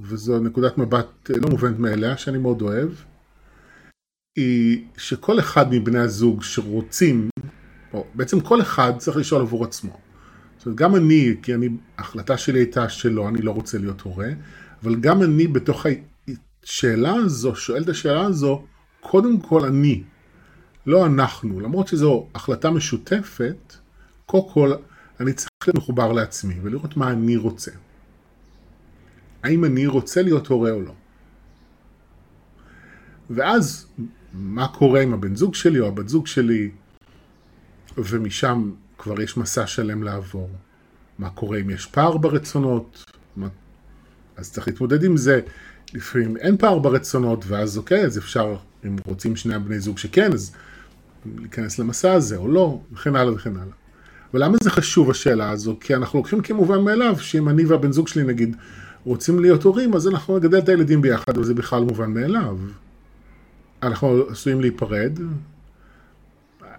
וזו 0.00 0.40
נקודת 0.40 0.78
מבט 0.78 1.30
לא 1.30 1.48
מובנת 1.50 1.78
מאליה, 1.78 2.16
שאני 2.16 2.38
מאוד 2.38 2.62
אוהב, 2.62 2.90
היא 4.36 4.86
שכל 4.96 5.38
אחד 5.38 5.66
מבני 5.70 5.98
הזוג 5.98 6.42
שרוצים, 6.42 7.30
או 7.92 8.06
בעצם 8.14 8.40
כל 8.40 8.60
אחד 8.62 8.92
צריך 8.98 9.16
לשאול 9.16 9.40
עבור 9.40 9.64
עצמו. 9.64 10.00
זאת 10.62 10.66
אומרת, 10.66 10.78
גם 10.78 10.96
אני, 10.96 11.34
כי 11.42 11.54
אני, 11.54 11.68
ההחלטה 11.98 12.38
שלי 12.38 12.58
הייתה 12.58 12.88
שלא, 12.88 13.28
אני 13.28 13.42
לא 13.42 13.50
רוצה 13.50 13.78
להיות 13.78 14.00
הורה, 14.00 14.28
אבל 14.82 14.94
גם 15.00 15.22
אני 15.22 15.46
בתוך 15.46 15.86
השאלה 16.64 17.14
הזו, 17.14 17.56
שואל 17.56 17.82
את 17.82 17.88
השאלה 17.88 18.24
הזו, 18.26 18.64
קודם 19.00 19.40
כל 19.40 19.64
אני, 19.64 20.02
לא 20.86 21.06
אנחנו, 21.06 21.60
למרות 21.60 21.88
שזו 21.88 22.26
החלטה 22.34 22.70
משותפת, 22.70 23.74
קודם 24.26 24.48
כל 24.50 24.72
אני 25.20 25.32
צריך 25.32 25.50
להיות 25.66 25.76
מחובר 25.76 26.12
לעצמי 26.12 26.54
ולראות 26.62 26.96
מה 26.96 27.10
אני 27.10 27.36
רוצה. 27.36 27.70
האם 29.42 29.64
אני 29.64 29.86
רוצה 29.86 30.22
להיות 30.22 30.46
הורה 30.46 30.70
או 30.70 30.80
לא. 30.80 30.94
ואז, 33.30 33.86
מה 34.32 34.68
קורה 34.68 35.02
עם 35.02 35.14
הבן 35.14 35.36
זוג 35.36 35.54
שלי 35.54 35.80
או 35.80 35.88
הבת 35.88 36.08
זוג 36.08 36.26
שלי, 36.26 36.70
ומשם 37.98 38.70
כבר 39.02 39.20
יש 39.20 39.36
מסע 39.36 39.66
שלם 39.66 40.02
לעבור. 40.02 40.50
מה 41.18 41.30
קורה 41.30 41.58
אם 41.58 41.70
יש 41.70 41.86
פער 41.86 42.16
ברצונות? 42.16 43.04
מה... 43.36 43.48
אז 44.36 44.52
צריך 44.52 44.68
להתמודד 44.68 45.04
עם 45.04 45.16
זה. 45.16 45.40
לפעמים 45.94 46.36
אין 46.36 46.56
פער 46.56 46.78
ברצונות, 46.78 47.44
ואז 47.48 47.78
אוקיי, 47.78 48.04
אז 48.04 48.18
אפשר, 48.18 48.56
אם 48.86 48.96
רוצים 49.06 49.36
שני 49.36 49.54
הבני 49.54 49.80
זוג 49.80 49.98
שכן, 49.98 50.32
אז 50.32 50.52
להיכנס 51.38 51.78
למסע 51.78 52.12
הזה 52.12 52.36
או 52.36 52.48
לא, 52.48 52.80
וכן 52.92 53.16
הלאה 53.16 53.34
וכן 53.34 53.56
הלאה. 53.56 53.74
ולמה 54.34 54.56
זה 54.62 54.70
חשוב 54.70 55.10
השאלה 55.10 55.50
הזו? 55.50 55.76
כי 55.80 55.94
אנחנו 55.94 56.18
לוקחים 56.18 56.40
כמובן 56.40 56.80
מאליו 56.80 57.16
שאם 57.18 57.48
אני 57.48 57.64
והבן 57.64 57.92
זוג 57.92 58.08
שלי 58.08 58.24
נגיד 58.24 58.56
רוצים 59.04 59.38
להיות 59.38 59.62
הורים, 59.62 59.94
אז 59.94 60.08
אנחנו 60.08 60.38
נגדל 60.38 60.58
את 60.58 60.68
הילדים 60.68 61.02
ביחד, 61.02 61.38
וזה 61.38 61.54
בכלל 61.54 61.82
מובן 61.82 62.10
מאליו. 62.10 62.58
אנחנו 63.82 64.22
עשויים 64.30 64.60
להיפרד. 64.60 65.18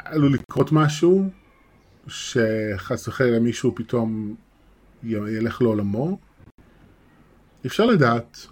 עלול 0.05 0.33
לקרות 0.33 0.71
משהו, 0.71 1.29
שחס 2.07 3.07
וחלילה 3.07 3.39
מישהו 3.39 3.75
פתאום 3.75 4.35
ילך 5.03 5.61
לעולמו. 5.61 6.17
אפשר 7.65 7.85
לדעת. 7.85 8.47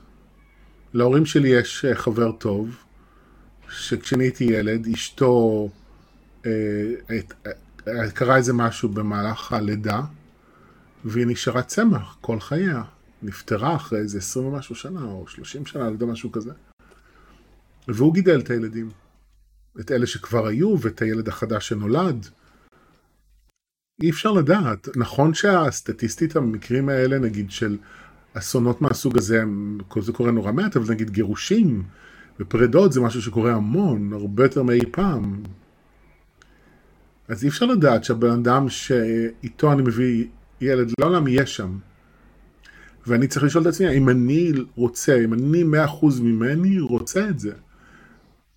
להורים 0.94 1.26
שלי 1.26 1.50
יש 1.50 1.86
אה, 1.86 1.96
חבר 1.96 2.32
טוב, 2.32 2.76
שכשאני 3.70 4.24
הייתי 4.24 4.44
ילד, 4.44 4.88
אשתו, 4.88 5.70
אה, 6.46 6.52
אה, 7.88 8.12
קרה 8.12 8.38
איזה 8.38 8.54
משהו 8.54 8.90
במהלך 8.90 9.54
הלידה, 9.54 10.02
והיא 11.06 11.28
נשארה 11.28 11.62
צמח 11.64 12.18
כל 12.22 12.40
חייה. 12.40 12.84
נפטרה 13.24 13.76
אחרי 13.76 14.00
איזה 14.00 14.18
20 14.18 14.46
ומשהו 14.46 14.76
שנה, 14.76 15.04
או 15.04 15.28
30 15.28 15.66
שנה, 15.66 15.84
לא 15.84 15.92
יודע, 15.92 16.06
משהו 16.06 16.32
כזה. 16.32 16.52
והוא 17.88 18.14
גידל 18.14 18.40
את 18.40 18.50
הילדים. 18.50 18.90
את 19.80 19.92
אלה 19.92 20.08
שכבר 20.08 20.48
היו, 20.48 20.76
ואת 20.82 21.02
הילד 21.02 21.28
החדש 21.28 21.68
שנולד. 21.68 22.30
אי 24.02 24.10
אפשר 24.10 24.32
לדעת. 24.32 24.88
נכון 24.96 25.34
שהסטטיסטית 25.34 26.36
המקרים 26.36 26.90
האלה, 26.90 27.20
נגיד 27.20 27.52
של 27.52 27.78
אסונות 28.34 28.82
מהסוג 28.82 29.18
הזה, 29.18 29.44
זה 30.00 30.12
קורה 30.12 30.32
נורא 30.32 30.52
מעט, 30.52 30.78
אבל 30.78 30.94
נגיד 30.94 31.10
גירושים 31.10 31.84
ופרידות 32.40 32.94
זה 32.94 33.02
משהו 33.02 33.22
שקורה 33.22 33.54
המון, 33.54 34.14
הרבה 34.14 34.44
יותר 34.44 34.64
מאי 34.64 34.80
פעם. 34.92 35.44
אז 37.28 37.44
אי 37.44 37.50
אפשר 37.50 37.66
לדעת 37.66 38.04
שהבן 38.04 38.32
אדם 38.32 38.70
שאיתו 38.70 39.74
אני 39.74 39.82
מביא 39.82 40.26
ילד 40.62 40.92
לעולם 41.00 41.28
יהיה 41.28 41.46
שם. 41.46 41.78
ואני 43.08 43.28
צריך 43.28 43.46
לשאול 43.46 43.62
את 43.62 43.68
עצמי, 43.68 43.98
אם 43.98 44.10
אני 44.10 44.52
רוצה, 44.76 45.20
אם 45.24 45.34
אני 45.34 45.64
מאה 45.64 45.86
אחוז 45.86 46.20
ממני 46.20 46.80
רוצה 46.80 47.30
את 47.30 47.40
זה. 47.40 47.52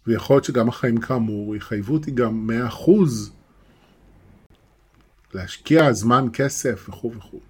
ויכול 0.06 0.36
להיות 0.36 0.44
שגם 0.44 0.68
החיים 0.68 0.96
כאמור 0.96 1.56
יחייבו 1.56 1.92
אותי 1.92 2.10
גם 2.10 2.46
מאה 2.46 2.66
אחוז 2.66 3.32
להשקיע 5.34 5.92
זמן, 5.92 6.24
כסף 6.32 6.88
וכו' 6.88 7.12
וכו'. 7.16 7.40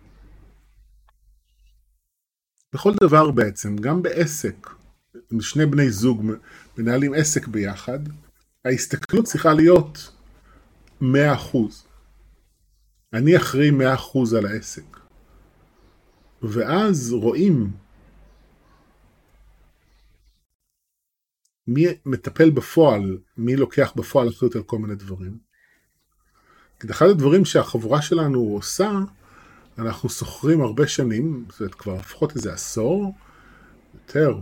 בכל 2.72 2.92
דבר 3.02 3.30
בעצם, 3.30 3.76
גם 3.76 4.02
בעסק, 4.02 4.70
אם 5.32 5.40
שני 5.40 5.66
בני 5.66 5.90
זוג 5.90 6.22
מנהלים 6.78 7.14
עסק 7.14 7.46
ביחד, 7.46 7.98
ההסתכלות 8.64 9.24
צריכה 9.24 9.52
להיות 9.52 10.12
100%. 11.02 11.04
אני 13.12 13.36
אחראי 13.36 13.70
100% 13.70 14.36
על 14.38 14.46
העסק. 14.46 15.00
ואז 16.42 17.12
רואים 17.12 17.72
מי 21.66 21.84
מטפל 22.06 22.50
בפועל, 22.50 23.18
מי 23.36 23.56
לוקח 23.56 23.92
בפועל 23.96 24.28
אחריות 24.28 24.56
על 24.56 24.62
כל 24.62 24.78
מיני 24.78 24.94
דברים. 24.94 25.43
אחד 26.90 27.06
הדברים 27.06 27.44
שהחבורה 27.44 28.02
שלנו 28.02 28.40
עושה, 28.40 28.90
אנחנו 29.78 30.08
שוכרים 30.08 30.60
הרבה 30.60 30.86
שנים, 30.86 31.44
זאת 31.50 31.60
אומרת 31.60 31.74
כבר 31.74 31.94
לפחות 31.94 32.36
איזה 32.36 32.52
עשור, 32.52 33.14
יותר, 33.94 34.38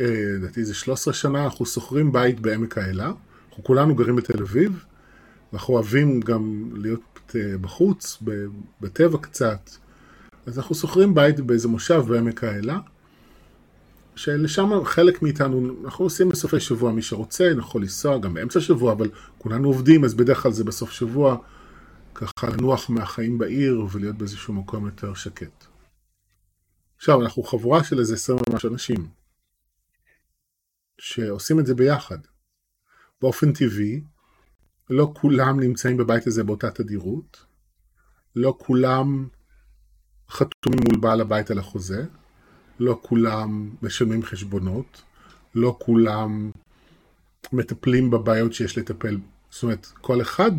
אה, 0.00 0.06
לדעתי 0.38 0.64
זה 0.64 0.74
13 0.74 1.14
שנה, 1.14 1.44
אנחנו 1.44 1.66
שוכרים 1.66 2.12
בית 2.12 2.40
בעמק 2.40 2.78
האלה, 2.78 3.12
אנחנו 3.48 3.64
כולנו 3.64 3.94
גרים 3.94 4.16
בתל 4.16 4.42
אביב, 4.42 4.84
אנחנו 5.52 5.74
אוהבים 5.74 6.20
גם 6.20 6.70
להיות 6.74 7.32
אה, 7.34 7.58
בחוץ, 7.60 8.22
בטבע 8.80 9.18
קצת, 9.18 9.70
אז 10.46 10.58
אנחנו 10.58 10.74
שוכרים 10.74 11.14
בית 11.14 11.40
באיזה 11.40 11.68
מושב 11.68 12.02
בעמק 12.08 12.44
האלה, 12.44 12.78
שלשם 14.16 14.84
חלק 14.84 15.22
מאיתנו, 15.22 15.74
אנחנו 15.84 16.04
עושים 16.04 16.28
בסופי 16.28 16.60
שבוע 16.60 16.92
מי 16.92 17.02
שרוצה, 17.02 17.50
יכול 17.58 17.82
לנסוע 17.82 18.18
גם 18.18 18.34
באמצע 18.34 18.60
שבוע, 18.60 18.92
אבל 18.92 19.08
כולנו 19.38 19.68
עובדים, 19.68 20.04
אז 20.04 20.14
בדרך 20.14 20.42
כלל 20.42 20.52
זה 20.52 20.64
בסוף 20.64 20.90
שבוע. 20.90 21.36
ככה 22.16 22.46
לנוח 22.48 22.90
מהחיים 22.90 23.38
בעיר 23.38 23.86
ולהיות 23.92 24.16
באיזשהו 24.16 24.54
מקום 24.54 24.86
יותר 24.86 25.14
שקט. 25.14 25.64
עכשיו, 26.96 27.22
אנחנו 27.22 27.42
חבורה 27.42 27.84
של 27.84 27.98
איזה 27.98 28.14
עשרים 28.14 28.38
ומשהו 28.50 28.72
אנשים 28.72 29.08
שעושים 30.98 31.60
את 31.60 31.66
זה 31.66 31.74
ביחד. 31.74 32.18
באופן 33.20 33.52
טבעי, 33.52 34.00
לא 34.90 35.12
כולם 35.16 35.60
נמצאים 35.60 35.96
בבית 35.96 36.26
הזה 36.26 36.44
באותה 36.44 36.70
תדירות, 36.70 37.44
לא 38.36 38.56
כולם 38.58 39.28
חתומים 40.30 40.80
מול 40.90 41.00
בעל 41.00 41.20
הבית 41.20 41.50
על 41.50 41.58
החוזה, 41.58 42.06
לא 42.78 43.00
כולם 43.02 43.76
משלמים 43.82 44.22
חשבונות, 44.22 45.02
לא 45.54 45.76
כולם 45.80 46.50
מטפלים 47.52 48.10
בבעיות 48.10 48.52
שיש 48.52 48.78
לטפל. 48.78 49.18
זאת 49.50 49.62
אומרת, 49.62 49.86
כל 49.86 50.22
אחד 50.22 50.52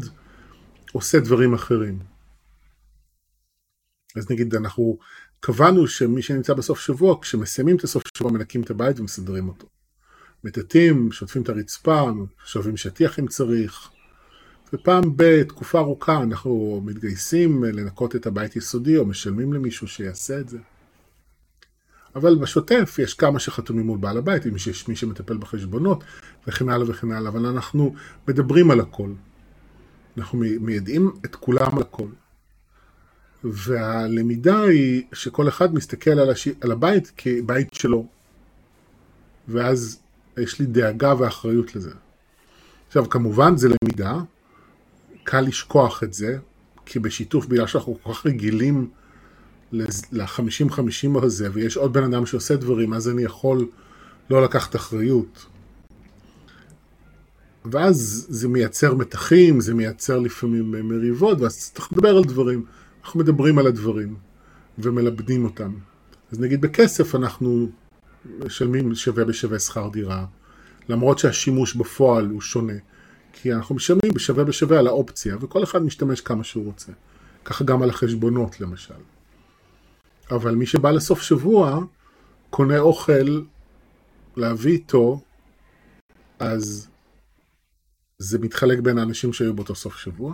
עושה 0.92 1.20
דברים 1.20 1.54
אחרים. 1.54 2.00
אז 4.16 4.32
נגיד 4.32 4.56
אנחנו 4.56 4.98
קבענו 5.40 5.88
שמי 5.88 6.22
שנמצא 6.22 6.54
בסוף 6.54 6.80
שבוע, 6.80 7.22
כשמסיימים 7.22 7.76
את 7.76 7.84
הסוף 7.84 8.04
שבוע 8.18 8.32
מנקים 8.32 8.62
את 8.62 8.70
הבית 8.70 9.00
ומסדרים 9.00 9.48
אותו. 9.48 9.68
מטאטאים, 10.44 11.12
שוטפים 11.12 11.42
את 11.42 11.50
הרצפה, 11.50 12.12
שואבים 12.46 12.78
שטיח 12.78 13.20
אם 13.20 13.28
צריך. 13.28 13.90
ופעם 14.74 15.04
בתקופה 15.16 15.80
ארוכה 15.80 16.24
אנחנו 16.24 16.82
מתגייסים 16.86 17.64
לנקות 17.64 18.16
את 18.16 18.26
הבית 18.26 18.56
יסודי 18.56 18.98
או 18.98 19.06
משלמים 19.06 19.54
למישהו 19.54 19.88
שיעשה 19.88 20.40
את 20.40 20.50
זה. 20.50 20.58
אבל 22.16 22.36
בשוטף 22.36 22.96
יש 23.00 23.14
כמה 23.14 23.40
שחתומים 23.40 23.86
מול 23.86 23.98
בעל 23.98 24.18
הבית, 24.18 24.48
אם 24.48 24.56
יש 24.56 24.88
מי 24.88 24.96
שמטפל 24.96 25.38
בחשבונות 25.38 26.04
וכן 26.48 26.70
הלאה 26.70 26.90
וכן 26.90 27.12
הלאה, 27.12 27.30
אבל 27.30 27.46
אנחנו 27.46 27.96
מדברים 28.28 28.72
על 28.72 28.80
הכל. 28.80 29.12
אנחנו 30.18 30.40
מיידעים 30.60 31.12
את 31.26 31.36
כולם 31.36 31.76
על 31.76 31.82
הכל. 31.82 32.08
והלמידה 33.44 34.62
היא 34.62 35.04
שכל 35.14 35.48
אחד 35.48 35.74
מסתכל 35.74 36.12
על, 36.12 36.30
הש... 36.30 36.48
על 36.62 36.72
הבית 36.72 37.12
כבית 37.18 37.74
שלו. 37.74 38.08
ואז 39.48 40.00
יש 40.38 40.60
לי 40.60 40.66
דאגה 40.66 41.14
ואחריות 41.20 41.76
לזה. 41.76 41.92
עכשיו, 42.88 43.10
כמובן 43.10 43.58
זה 43.58 43.70
למידה, 43.70 44.20
קל 45.24 45.42
לשכוח 45.42 46.04
את 46.04 46.14
זה, 46.14 46.38
כי 46.86 47.00
בשיתוף, 47.00 47.46
בגלל 47.46 47.68
שאנחנו 47.68 47.98
כל 48.04 48.14
כך 48.14 48.26
רגילים 48.26 48.90
ל-50-50 49.72 51.24
הזה, 51.24 51.50
ויש 51.54 51.78
עוד 51.78 51.94
בן 51.94 52.04
אדם 52.04 52.26
שעושה 52.26 52.56
דברים, 52.56 52.94
אז 52.94 53.10
אני 53.10 53.24
יכול 53.24 53.68
לא 54.30 54.44
לקחת 54.44 54.76
אחריות. 54.76 55.46
ואז 57.72 58.26
זה 58.30 58.48
מייצר 58.48 58.94
מתחים, 58.94 59.60
זה 59.62 59.74
מייצר 59.74 60.20
לפעמים 60.20 60.72
מריבות, 60.72 61.42
ואז 61.42 61.72
צריך 61.72 61.94
לדבר 61.94 62.18
על 62.18 62.24
דברים. 62.24 62.66
אנחנו 63.04 63.20
מדברים 63.20 63.58
על 63.58 63.68
הדברים 63.68 64.16
ומלבדים 64.78 65.46
אותם. 65.46 65.74
אז 66.32 66.40
נגיד 66.40 66.62
בכסף 66.62 67.16
אנחנו 67.16 67.70
משלמים 68.46 68.96
שווה 68.96 69.26
בשווה 69.26 69.60
שכר 69.60 69.90
דירה, 69.90 70.26
למרות 70.90 71.20
שהשימוש 71.20 71.76
בפועל 71.76 72.26
הוא 72.26 72.42
שונה. 72.42 72.74
כי 73.34 73.54
אנחנו 73.54 73.76
משלמים 73.76 74.12
בשווה 74.16 74.44
בשווה 74.44 74.80
על 74.80 74.88
האופציה, 74.88 75.38
וכל 75.42 75.64
אחד 75.64 75.82
משתמש 75.82 76.22
כמה 76.22 76.44
שהוא 76.44 76.66
רוצה. 76.66 76.92
ככה 77.46 77.64
גם 77.64 77.82
על 77.82 77.90
החשבונות 77.90 78.62
למשל. 78.62 78.94
אבל 80.32 80.56
מי 80.56 80.66
שבא 80.66 80.92
לסוף 80.92 81.22
שבוע, 81.22 81.80
קונה 82.50 82.80
אוכל 82.80 83.42
להביא 84.38 84.72
איתו, 84.72 85.22
אז 86.40 86.88
זה 88.20 88.40
מתחלק 88.40 88.80
בין 88.80 88.98
האנשים 88.98 89.34
שהיו 89.34 89.54
באותו 89.54 89.76
סוף 89.76 89.98
שבוע, 89.98 90.34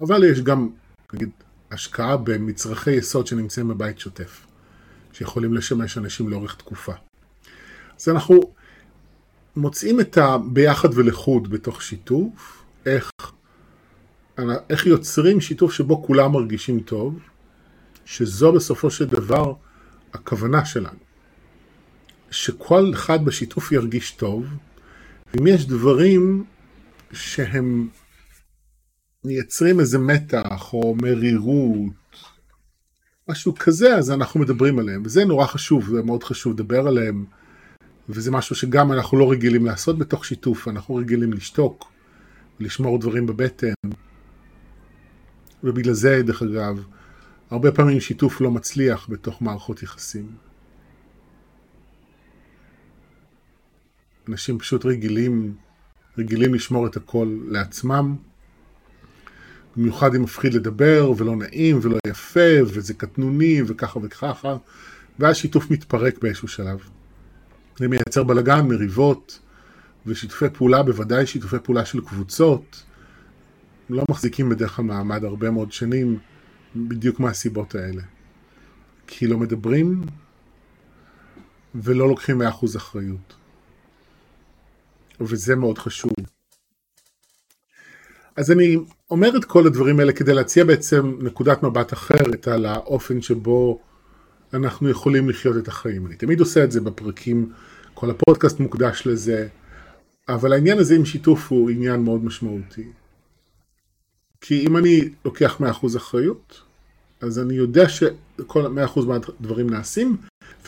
אבל 0.00 0.24
יש 0.24 0.40
גם, 0.40 0.68
נגיד, 1.12 1.30
השקעה 1.70 2.16
במצרכי 2.16 2.90
יסוד 2.90 3.26
שנמצאים 3.26 3.68
בבית 3.68 3.98
שוטף, 3.98 4.46
שיכולים 5.12 5.54
לשמש 5.54 5.98
אנשים 5.98 6.28
לאורך 6.28 6.54
תקופה. 6.54 6.92
אז 8.00 8.08
אנחנו 8.08 8.40
מוצאים 9.56 10.00
את 10.00 10.18
הביחד 10.18 10.88
ולחוד 10.94 11.50
בתוך 11.50 11.82
שיתוף, 11.82 12.64
איך, 12.86 13.10
איך 14.70 14.86
יוצרים 14.86 15.40
שיתוף 15.40 15.72
שבו 15.72 16.02
כולם 16.02 16.32
מרגישים 16.32 16.80
טוב, 16.80 17.18
שזו 18.04 18.52
בסופו 18.52 18.90
של 18.90 19.04
דבר 19.04 19.52
הכוונה 20.12 20.64
שלנו. 20.64 20.98
שכל 22.30 22.90
אחד 22.94 23.24
בשיתוף 23.24 23.72
ירגיש 23.72 24.10
טוב, 24.10 24.46
ואם 25.34 25.46
יש 25.46 25.66
דברים 25.66 26.44
שהם 27.12 27.88
מייצרים 29.24 29.80
איזה 29.80 29.98
מתח 29.98 30.72
או 30.72 30.94
מרירות, 31.02 31.92
משהו 33.28 33.54
כזה, 33.54 33.96
אז 33.96 34.10
אנחנו 34.10 34.40
מדברים 34.40 34.78
עליהם, 34.78 35.02
וזה 35.04 35.24
נורא 35.24 35.46
חשוב, 35.46 35.88
זה 35.88 36.02
מאוד 36.02 36.24
חשוב 36.24 36.52
לדבר 36.52 36.88
עליהם, 36.88 37.24
וזה 38.08 38.30
משהו 38.30 38.56
שגם 38.56 38.92
אנחנו 38.92 39.18
לא 39.18 39.30
רגילים 39.30 39.66
לעשות 39.66 39.98
בתוך 39.98 40.24
שיתוף, 40.24 40.68
אנחנו 40.68 40.94
רגילים 40.94 41.32
לשתוק, 41.32 41.92
לשמור 42.60 42.98
דברים 42.98 43.26
בבטן, 43.26 43.72
ובגלל 45.64 45.92
זה, 45.92 46.22
דרך 46.22 46.42
אגב, 46.42 46.84
הרבה 47.50 47.72
פעמים 47.72 48.00
שיתוף 48.00 48.40
לא 48.40 48.50
מצליח 48.50 49.06
בתוך 49.10 49.42
מערכות 49.42 49.82
יחסים. 49.82 50.36
אנשים 54.28 54.58
פשוט 54.58 54.84
רגילים 54.84 55.54
רגילים 56.18 56.54
לשמור 56.54 56.86
את 56.86 56.96
הכל 56.96 57.38
לעצמם, 57.48 58.16
במיוחד 59.76 60.14
אם 60.14 60.22
מפחיד 60.22 60.54
לדבר, 60.54 61.12
ולא 61.16 61.36
נעים, 61.36 61.78
ולא 61.82 61.98
יפה, 62.06 62.50
וזה 62.66 62.94
קטנוני, 62.94 63.62
וככה 63.66 63.98
וככה, 64.02 64.56
ואז 65.18 65.36
שיתוף 65.36 65.70
מתפרק 65.70 66.18
באיזשהו 66.22 66.48
שלב. 66.48 66.78
זה 67.76 67.88
מייצר 67.88 68.22
בלגן, 68.22 68.68
מריבות, 68.68 69.38
ושיתופי 70.06 70.44
פעולה, 70.52 70.82
בוודאי 70.82 71.26
שיתופי 71.26 71.56
פעולה 71.62 71.84
של 71.84 72.00
קבוצות, 72.00 72.82
לא 73.90 74.04
מחזיקים 74.10 74.48
בדרך 74.48 74.70
כלל 74.70 74.84
מעמד 74.84 75.24
הרבה 75.24 75.50
מאוד 75.50 75.72
שנים, 75.72 76.18
בדיוק 76.76 77.20
מהסיבות 77.20 77.74
האלה. 77.74 78.02
כי 79.06 79.26
לא 79.26 79.38
מדברים, 79.38 80.02
ולא 81.74 82.08
לוקחים 82.08 82.42
100% 82.42 82.44
אחריות. 82.76 83.37
וזה 85.20 85.56
מאוד 85.56 85.78
חשוב. 85.78 86.12
אז 88.36 88.50
אני 88.50 88.76
אומר 89.10 89.36
את 89.36 89.44
כל 89.44 89.66
הדברים 89.66 90.00
האלה 90.00 90.12
כדי 90.12 90.34
להציע 90.34 90.64
בעצם 90.64 91.16
נקודת 91.20 91.62
מבט 91.62 91.92
אחרת 91.92 92.48
על 92.48 92.66
האופן 92.66 93.22
שבו 93.22 93.80
אנחנו 94.54 94.88
יכולים 94.88 95.28
לחיות 95.28 95.56
את 95.56 95.68
החיים. 95.68 96.06
אני 96.06 96.16
תמיד 96.16 96.40
עושה 96.40 96.64
את 96.64 96.72
זה 96.72 96.80
בפרקים, 96.80 97.52
כל 97.94 98.10
הפודקאסט 98.10 98.60
מוקדש 98.60 99.02
לזה, 99.06 99.48
אבל 100.28 100.52
העניין 100.52 100.78
הזה 100.78 100.94
עם 100.94 101.04
שיתוף 101.04 101.52
הוא 101.52 101.70
עניין 101.70 102.00
מאוד 102.00 102.24
משמעותי. 102.24 102.88
כי 104.40 104.66
אם 104.66 104.76
אני 104.76 105.08
לוקח 105.24 105.60
100% 105.60 105.96
אחריות, 105.96 106.62
אז 107.20 107.38
אני 107.38 107.54
יודע 107.54 107.88
שכל 107.88 108.66
100% 108.96 109.00
מהדברים 109.06 109.70
נעשים, 109.70 110.16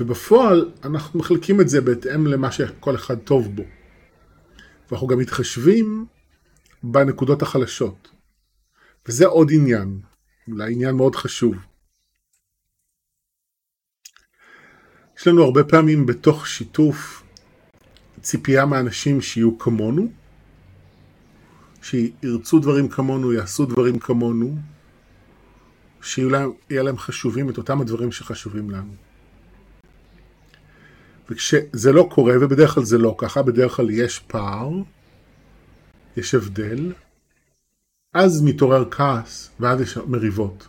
ובפועל 0.01 0.71
אנחנו 0.85 1.21
מחלקים 1.21 1.61
את 1.61 1.69
זה 1.69 1.81
בהתאם 1.81 2.27
למה 2.27 2.53
שכל 2.53 2.95
אחד 2.95 3.19
טוב 3.19 3.57
בו. 3.57 3.63
ואנחנו 4.90 5.07
גם 5.07 5.18
מתחשבים 5.18 6.07
בנקודות 6.83 7.42
החלשות. 7.42 8.11
וזה 9.09 9.26
עוד 9.26 9.48
עניין, 9.53 10.00
אולי 10.48 10.72
עניין 10.72 10.94
מאוד 10.94 11.16
חשוב. 11.16 11.57
יש 15.18 15.26
לנו 15.26 15.44
הרבה 15.44 15.64
פעמים 15.64 16.07
בתוך 16.07 16.46
שיתוף 16.46 17.22
ציפייה 18.22 18.66
מאנשים 18.66 19.20
שיהיו 19.20 19.59
כמונו, 19.59 20.12
שירצו 21.83 22.59
דברים 22.59 22.88
כמונו, 22.88 23.33
יעשו 23.33 23.66
דברים 23.66 23.98
כמונו, 23.98 24.57
שיהיה 26.03 26.83
להם, 26.83 26.98
חשובים 26.98 27.50
את 27.50 27.59
אותם 27.59 27.81
הדברים 27.81 28.12
שחשובים 28.12 28.70
לנו. 28.70 29.10
וכשזה 31.31 31.93
לא 31.93 32.09
קורה, 32.11 32.35
ובדרך 32.40 32.71
כלל 32.71 32.85
זה 32.85 32.99
לא 32.99 33.14
ככה, 33.19 33.43
בדרך 33.43 33.73
כלל 33.73 33.90
יש 33.90 34.19
פער, 34.19 34.71
יש 36.16 36.35
הבדל, 36.35 36.93
אז 38.14 38.43
מתעורר 38.43 38.85
כעס, 38.90 39.51
ואז 39.61 39.81
יש 39.81 39.97
מריבות. 39.97 40.69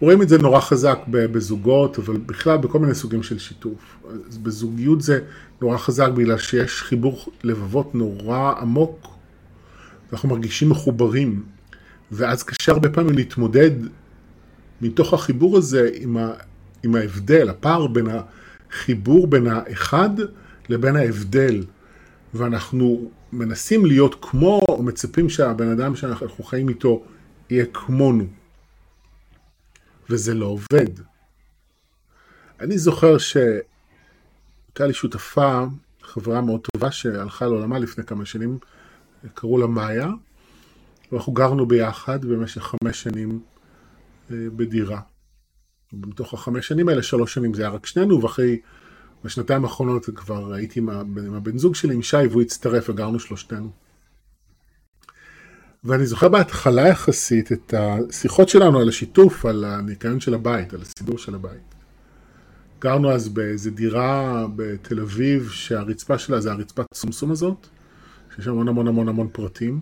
רואים 0.00 0.22
את 0.22 0.28
זה 0.28 0.38
נורא 0.38 0.60
חזק 0.60 0.98
בזוגות, 1.08 1.98
אבל 1.98 2.16
בכלל 2.16 2.58
בכל 2.58 2.78
מיני 2.78 2.94
סוגים 2.94 3.22
של 3.22 3.38
שיתוף. 3.38 3.98
אז 4.28 4.38
בזוגיות 4.38 5.02
זה 5.02 5.20
נורא 5.60 5.78
חזק 5.78 6.08
בגלל 6.08 6.38
שיש 6.38 6.82
חיבור 6.82 7.26
לבבות 7.42 7.94
נורא 7.94 8.54
עמוק, 8.60 9.08
ואנחנו 10.10 10.28
מרגישים 10.28 10.68
מחוברים, 10.68 11.42
ואז 12.12 12.42
קשה 12.42 12.72
הרבה 12.72 12.88
פעמים 12.88 13.16
להתמודד 13.16 13.70
מתוך 14.80 15.14
החיבור 15.14 15.56
הזה 15.56 15.90
עם, 15.94 16.16
ה, 16.16 16.32
עם 16.82 16.94
ההבדל, 16.94 17.48
הפער 17.48 17.86
בין 17.86 18.06
החיבור 18.76 19.26
בין 19.26 19.46
האחד 19.46 20.10
לבין 20.68 20.96
ההבדל. 20.96 21.64
ואנחנו 22.34 23.10
מנסים 23.32 23.86
להיות 23.86 24.16
כמו, 24.20 24.60
או 24.68 24.82
מצפים 24.82 25.28
שהבן 25.28 25.68
אדם 25.68 25.96
שאנחנו 25.96 26.44
חיים 26.44 26.68
איתו 26.68 27.04
יהיה 27.50 27.66
כמונו. 27.72 28.26
וזה 30.10 30.34
לא 30.34 30.46
עובד. 30.46 30.90
אני 32.60 32.78
זוכר 32.78 33.18
שהייתה 33.18 34.86
לי 34.86 34.92
שותפה, 34.92 35.64
חברה 36.02 36.40
מאוד 36.40 36.60
טובה 36.72 36.90
שהלכה 36.90 37.46
לעולמה 37.46 37.78
לפני 37.78 38.04
כמה 38.04 38.24
שנים, 38.24 38.58
קראו 39.34 39.58
לה 39.58 39.66
מאיה, 39.66 40.08
ואנחנו 41.12 41.32
גרנו 41.32 41.66
ביחד 41.66 42.24
במשך 42.24 42.62
חמש 42.62 43.02
שנים 43.02 43.40
אה, 44.30 44.36
בדירה. 44.56 45.00
בתוך 46.00 46.34
החמש 46.34 46.68
שנים 46.68 46.88
האלה, 46.88 47.02
שלוש 47.02 47.34
שנים 47.34 47.54
זה 47.54 47.62
היה 47.62 47.70
רק 47.70 47.86
שנינו, 47.86 48.22
ואחרי, 48.22 48.60
בשנתיים 49.24 49.64
האחרונות 49.64 50.06
כבר 50.14 50.52
הייתי 50.52 50.80
עם 50.80 51.34
הבן 51.34 51.58
זוג 51.58 51.74
שלי, 51.74 51.94
עם 51.94 52.02
שי, 52.02 52.26
והוא 52.30 52.42
הצטרף 52.42 52.88
וגרנו 52.88 53.20
שלושתנו. 53.20 53.70
ואני 55.84 56.06
זוכר 56.06 56.28
בהתחלה 56.28 56.88
יחסית 56.88 57.52
את 57.52 57.74
השיחות 57.76 58.48
שלנו 58.48 58.80
על 58.80 58.88
השיתוף, 58.88 59.46
על 59.46 59.64
הניקיון 59.64 60.20
של 60.20 60.34
הבית, 60.34 60.74
על 60.74 60.80
הסידור 60.82 61.18
של 61.18 61.34
הבית. 61.34 61.74
גרנו 62.80 63.10
אז 63.10 63.28
באיזה 63.28 63.70
דירה 63.70 64.46
בתל 64.56 65.00
אביב, 65.00 65.50
שהרצפה 65.50 66.18
שלה 66.18 66.40
זה 66.40 66.52
הרצפת 66.52 66.86
סומסום 66.94 67.30
הזאת, 67.30 67.66
שיש 68.36 68.46
המון 68.46 68.68
המון 68.68 68.88
המון 68.88 69.08
המון 69.08 69.28
פרטים. 69.32 69.80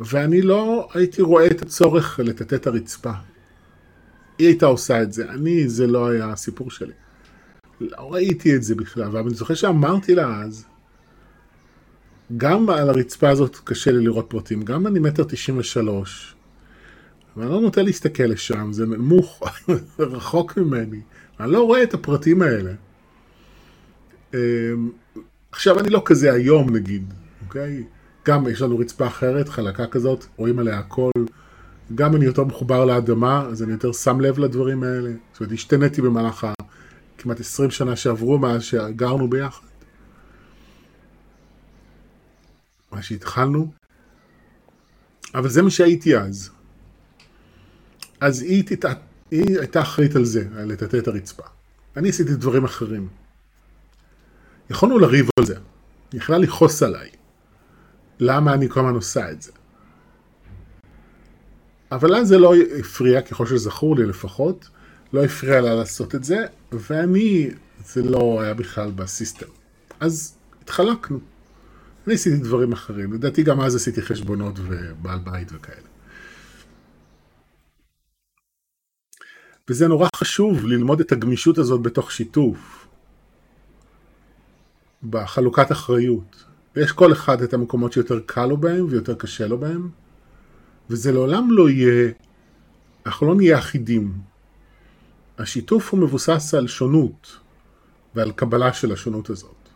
ואני 0.00 0.42
לא 0.42 0.88
הייתי 0.94 1.22
רואה 1.22 1.46
את 1.46 1.62
הצורך 1.62 2.20
לטאטא 2.22 2.54
את 2.54 2.66
הרצפה. 2.66 3.12
היא 4.40 4.48
הייתה 4.48 4.66
עושה 4.66 5.02
את 5.02 5.12
זה, 5.12 5.30
אני, 5.30 5.68
זה 5.68 5.86
לא 5.86 6.08
היה 6.08 6.30
הסיפור 6.32 6.70
שלי. 6.70 6.92
לא 7.80 8.12
ראיתי 8.12 8.56
את 8.56 8.62
זה 8.62 8.74
בכלל, 8.74 9.16
ואני 9.16 9.34
זוכר 9.34 9.54
שאמרתי 9.54 10.14
לה 10.14 10.42
אז, 10.42 10.64
גם 12.36 12.70
על 12.70 12.88
הרצפה 12.88 13.28
הזאת 13.28 13.56
קשה 13.64 13.92
לי 13.92 14.04
לראות 14.04 14.26
פרטים, 14.28 14.62
גם 14.62 14.86
אני 14.86 14.98
מטר 14.98 15.24
תשעים 15.24 15.58
ושלוש, 15.58 16.34
ואני 17.36 17.50
לא 17.50 17.60
נוטה 17.60 17.82
להסתכל 17.82 18.22
לשם, 18.22 18.72
זה 18.72 18.86
נמוך, 18.86 19.42
רחוק 19.98 20.56
ממני, 20.56 21.00
אני 21.40 21.52
לא 21.52 21.62
רואה 21.62 21.82
את 21.82 21.94
הפרטים 21.94 22.42
האלה. 22.42 22.72
אמ, 24.34 24.38
עכשיו 25.52 25.80
אני 25.80 25.90
לא 25.90 26.02
כזה 26.04 26.32
היום 26.32 26.76
נגיד, 26.76 27.14
אוקיי? 27.46 27.84
גם 28.26 28.48
יש 28.48 28.62
לנו 28.62 28.78
רצפה 28.78 29.06
אחרת, 29.06 29.48
חלקה 29.48 29.86
כזאת, 29.86 30.24
רואים 30.36 30.58
עליה 30.58 30.78
הכל. 30.78 31.10
גם 31.94 32.16
אני 32.16 32.24
יותר 32.24 32.44
מחובר 32.44 32.84
לאדמה, 32.84 33.46
אז 33.50 33.62
אני 33.62 33.72
יותר 33.72 33.92
שם 33.92 34.20
לב 34.20 34.38
לדברים 34.38 34.82
האלה. 34.82 35.10
זאת 35.32 35.40
אומרת, 35.40 35.52
השתניתי 35.52 36.02
במהלך 36.02 36.46
הכמעט 37.18 37.40
20 37.40 37.70
שנה 37.70 37.96
שעברו 37.96 38.38
מאז 38.38 38.62
שגרנו 38.62 39.30
ביחד. 39.30 39.66
מה 42.92 43.02
שהתחלנו. 43.02 43.72
אבל 45.34 45.48
זה 45.48 45.62
מה 45.62 45.70
שהייתי 45.70 46.16
אז. 46.16 46.50
אז 48.20 48.42
היא, 48.42 48.64
תת... 48.66 48.84
היא 49.30 49.58
הייתה 49.58 49.80
אחראית 49.80 50.16
על 50.16 50.24
זה, 50.24 50.44
על 50.56 50.72
לטאטא 50.72 50.96
את 50.96 51.08
הרצפה. 51.08 51.42
אני 51.96 52.08
עשיתי 52.08 52.34
דברים 52.34 52.64
אחרים. 52.64 53.08
יכולנו 54.70 54.98
לריב 54.98 55.28
על 55.38 55.46
זה. 55.46 55.54
היא 56.12 56.20
יכלה 56.20 56.38
לכעוס 56.38 56.82
עליי. 56.82 57.10
למה 58.20 58.54
אני 58.54 58.68
כל 58.68 58.80
הזמן 58.80 58.94
עושה 58.94 59.30
את 59.30 59.42
זה? 59.42 59.52
אבל 61.92 62.14
אז 62.14 62.28
זה 62.28 62.38
לא 62.38 62.54
הפריע, 62.78 63.22
ככל 63.22 63.46
שזכור 63.46 63.96
לי 63.96 64.06
לפחות, 64.06 64.68
לא 65.12 65.24
הפריע 65.24 65.60
לה 65.60 65.74
לעשות 65.74 66.14
את 66.14 66.24
זה, 66.24 66.46
ואני, 66.72 67.50
זה 67.84 68.02
לא 68.02 68.40
היה 68.40 68.54
בכלל 68.54 68.90
בסיסטם. 68.90 69.46
אז 70.00 70.36
התחלקנו. 70.62 71.18
אני 72.06 72.14
עשיתי 72.14 72.36
דברים 72.36 72.72
אחרים, 72.72 73.12
לדעתי 73.12 73.42
גם 73.42 73.60
אז 73.60 73.76
עשיתי 73.76 74.02
חשבונות 74.02 74.58
ובעל 74.58 75.18
בית 75.18 75.48
וכאלה. 75.52 75.88
וזה 79.68 79.88
נורא 79.88 80.08
חשוב 80.16 80.66
ללמוד 80.66 81.00
את 81.00 81.12
הגמישות 81.12 81.58
הזאת 81.58 81.82
בתוך 81.82 82.12
שיתוף, 82.12 82.86
בחלוקת 85.02 85.72
אחריות. 85.72 86.44
ויש 86.76 86.92
כל 86.92 87.12
אחד 87.12 87.42
את 87.42 87.54
המקומות 87.54 87.92
שיותר 87.92 88.20
קל 88.26 88.46
לו 88.46 88.56
בהם 88.56 88.86
ויותר 88.90 89.14
קשה 89.14 89.46
לו 89.46 89.58
בהם, 89.58 89.88
וזה 90.90 91.12
לעולם 91.12 91.48
לא 91.50 91.70
יהיה, 91.70 92.10
אנחנו 93.06 93.26
לא 93.26 93.34
נהיה 93.34 93.58
אחידים. 93.58 94.12
השיתוף 95.38 95.92
הוא 95.92 96.00
מבוסס 96.00 96.54
על 96.54 96.66
שונות 96.66 97.36
ועל 98.14 98.32
קבלה 98.32 98.72
של 98.72 98.92
השונות 98.92 99.30
הזאת. 99.30 99.68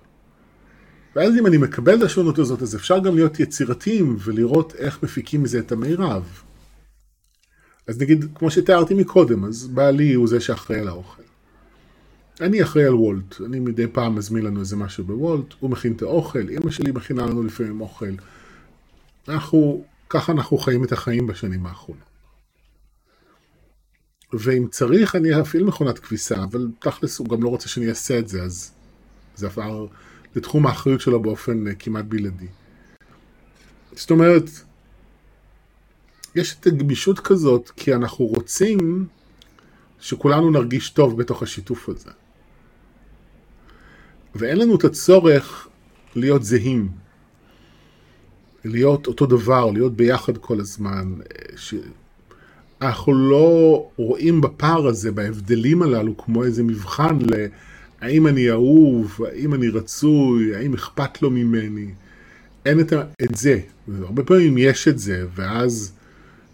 ואז 1.16 1.37
אם 1.38 1.46
אני 1.46 1.57
מקבל 1.57 1.98
את 1.98 2.03
השונות 2.03 2.38
הזאת, 2.38 2.62
אז 2.62 2.77
אפשר 2.77 2.98
גם 2.98 3.14
להיות 3.14 3.40
יצירתיים 3.40 4.16
ולראות 4.24 4.74
איך 4.74 5.03
מפיקים 5.03 5.42
מזה 5.42 5.59
את 5.59 5.72
המירב. 5.72 6.42
אז 7.87 8.00
נגיד, 8.00 8.24
כמו 8.35 8.50
שתיארתי 8.50 8.94
מקודם, 8.94 9.44
אז 9.44 9.66
בעלי 9.66 10.14
הוא 10.14 10.29
זה 10.29 10.40
שאחראי 10.40 10.81
על 10.81 10.88
האוכל. 10.88 11.22
אני 12.40 12.62
אחראי 12.62 12.85
על 12.85 12.94
וולט, 12.94 13.40
אני 13.40 13.61
מדי 13.61 13.87
פעם 13.87 14.14
מזמין 14.14 14.44
לנו 14.44 14.61
איזה 14.61 14.77
משהו 14.77 15.05
בוולט, 15.05 15.55
הוא 15.61 15.70
מכין 15.70 15.92
את 15.92 16.03
האוכל, 16.03 16.50
אמא 16.50 16.70
שלי 16.70 16.92
מכינה 16.92 17.27
לנו 17.27 17.42
לפעמים 17.42 17.81
אוכל. 17.81 18.14
אנחנו, 19.29 19.85
ככה 20.14 20.33
אנחנו 20.33 20.59
חיים 20.59 20.85
את 20.85 20.92
החיים 20.92 21.27
בשנים 21.27 21.66
האחרונות. 21.66 22.05
ואם 24.33 24.68
צריך 24.70 25.16
אני 25.16 25.40
אפעיל 25.40 25.64
מכונת 25.64 25.98
כביסה, 25.98 26.42
אבל 26.44 26.68
תכלס 26.79 27.18
הוא 27.18 27.29
גם 27.29 27.42
לא 27.42 27.48
רוצה 27.48 27.68
שאני 27.68 27.88
אעשה 27.88 28.18
את 28.18 28.29
זה, 28.29 28.42
אז 28.42 28.72
זה 29.37 29.46
עבר 29.46 29.87
לתחום 30.37 30.66
האחריות 30.66 31.00
שלו 31.00 31.22
באופן 31.22 31.68
אה, 31.68 31.74
כמעט 31.74 32.05
בלעדי. 32.05 32.46
זאת 33.92 34.11
אומרת, 34.11 34.50
יש 36.35 36.57
את 36.61 36.66
הגמישות 36.66 37.20
כזאת 37.20 37.70
כי 37.77 37.94
אנחנו 37.94 38.24
רוצים 38.24 39.07
שכולנו 40.00 40.50
נרגיש 40.50 40.90
טוב 40.90 41.18
בתוך 41.18 41.42
השיתוף 41.42 41.88
הזה. 41.88 42.11
ואין 44.35 44.59
לנו 44.59 44.77
את 44.77 44.85
הצורך 44.85 45.68
להיות 46.14 46.44
זהים, 46.44 47.04
להיות 48.64 49.07
אותו 49.07 49.27
דבר, 49.27 49.70
להיות 49.70 49.96
ביחד 49.96 50.38
כל 50.38 50.61
הזמן. 50.61 51.14
ש... 51.57 51.74
אנחנו 52.83 53.31
לא 53.31 53.88
רואים 53.96 54.40
בפער 54.40 54.87
הזה, 54.87 55.12
בהבדלים 55.12 55.83
הללו, 55.83 56.16
כמו 56.16 56.44
איזה 56.44 56.62
מבחן 56.62 57.18
להאם 58.03 58.27
אני 58.27 58.50
אהוב, 58.50 59.18
האם 59.33 59.55
אני 59.55 59.68
רצוי, 59.68 60.57
האם 60.57 60.74
אכפת 60.74 61.22
לו 61.22 61.31
ממני. 61.31 61.87
אין 62.66 62.81
את, 62.81 62.92
את 63.22 63.35
זה. 63.35 63.61
הרבה 64.03 64.22
פעמים 64.22 64.59
יש 64.59 64.88
את 64.88 64.98
זה, 64.98 65.27
ואז 65.35 65.92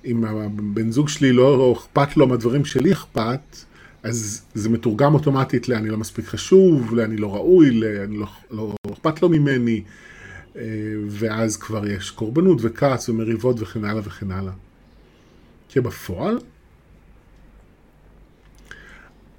אם 0.05 0.25
הבן 0.25 0.91
זוג 0.91 1.09
שלי 1.09 1.33
לא 1.33 1.75
אכפת 1.79 2.17
לו 2.17 2.27
מהדברים 2.27 2.65
שלי 2.65 2.93
אכפת, 2.93 3.57
אז 4.03 4.43
זה 4.55 4.69
מתורגם 4.69 5.15
אוטומטית 5.15 5.69
לאני 5.69 5.89
לא 5.89 5.97
מספיק 5.97 6.27
חשוב, 6.27 6.95
לאני 6.95 7.17
לא 7.17 7.35
ראוי, 7.35 7.71
לאני 7.71 8.17
לא, 8.17 8.27
לא 8.51 8.75
אכפת 8.93 9.23
לו 9.23 9.29
ממני, 9.29 9.77
אה, 9.77 9.83
ואז 11.09 11.57
כבר 11.57 11.87
יש 11.87 12.11
קורבנות 12.11 12.59
וכעס 12.61 13.09
ומריבות 13.09 13.57
וכן 13.61 13.85
הלאה 13.85 14.03
וכן 14.05 14.31
הלאה. 14.31 14.53
כי 15.69 15.81
בפועל, 15.81 16.39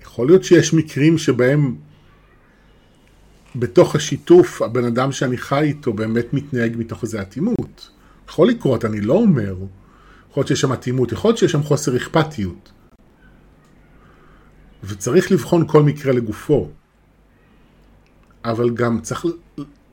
יכול 0.02 0.28
להיות 0.28 0.44
שיש 0.44 0.74
מקרים 0.74 1.18
שבהם 1.18 1.76
בתוך 3.56 3.96
השיתוף 3.96 4.62
הבן 4.62 4.86
אדם 4.86 5.12
שאני 5.12 5.38
חי 5.38 5.64
איתו 5.64 5.94
באמת 5.94 6.34
מתנהג 6.34 6.76
מתוך 6.78 7.04
איזו 7.04 7.22
אטימות. 7.22 7.90
יכול 8.28 8.48
לקרות, 8.48 8.86
אני 8.86 9.02
לא 9.02 9.14
אומר. 9.14 9.56
יכול 10.30 10.42
להיות 10.42 10.48
שיש 10.48 10.62
שם 10.62 10.74
אטימות, 10.74 11.12
יכול 11.12 11.30
להיות 11.30 11.38
שיש 11.38 11.52
שם 11.52 11.64
חוסר 11.64 11.98
אכפתיות. 11.98 12.72
וצריך 14.84 15.32
לבחון 15.32 15.68
כל 15.68 15.84
מקרה 15.84 16.14
לגופו. 16.14 16.70
אבל 18.46 18.70
גם 18.70 19.02
צריך 19.02 19.26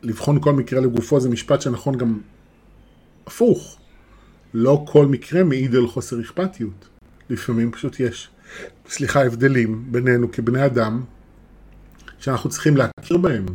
לבחון 0.02 0.40
כל 0.40 0.52
מקרה 0.52 0.80
לגופו, 0.80 1.20
זה 1.20 1.28
משפט 1.28 1.60
שנכון 1.60 1.98
גם 1.98 2.20
הפוך. 3.26 3.78
לא 4.54 4.84
כל 4.88 5.06
מקרה 5.06 5.44
מעיד 5.44 5.74
על 5.74 5.86
חוסר 5.86 6.20
אכפתיות. 6.20 6.88
לפעמים 7.30 7.72
פשוט 7.72 8.00
יש, 8.00 8.28
סליחה, 8.88 9.24
הבדלים 9.24 9.84
בינינו 9.90 10.32
כבני 10.32 10.66
אדם, 10.66 11.04
שאנחנו 12.18 12.50
צריכים 12.50 12.76
להכיר 12.76 13.16
בהם, 13.16 13.46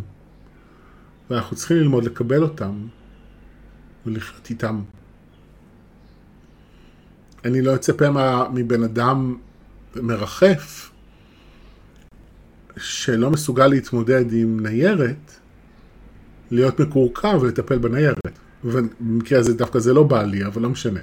ואנחנו 1.29 1.55
צריכים 1.55 1.77
ללמוד 1.77 2.03
לקבל 2.03 2.43
אותם 2.43 2.87
ולחיות 4.05 4.49
איתם. 4.49 4.81
אני 7.45 7.61
לא 7.61 7.75
אצפה 7.75 8.05
מבן 8.53 8.83
אדם 8.83 9.37
מרחף 9.95 10.91
שלא 12.77 13.31
מסוגל 13.31 13.67
להתמודד 13.67 14.33
עם 14.33 14.59
ניירת, 14.59 15.39
להיות 16.53 16.79
מקורקע 16.79 17.37
ולטפל 17.41 17.77
בניירת. 17.77 18.39
ובמקרה 18.63 19.39
הזה 19.39 19.53
דווקא 19.53 19.79
זה 19.79 19.93
לא 19.93 20.03
בא 20.03 20.23
לי, 20.23 20.45
אבל 20.45 20.61
לא 20.61 20.69
משנה. 20.69 20.99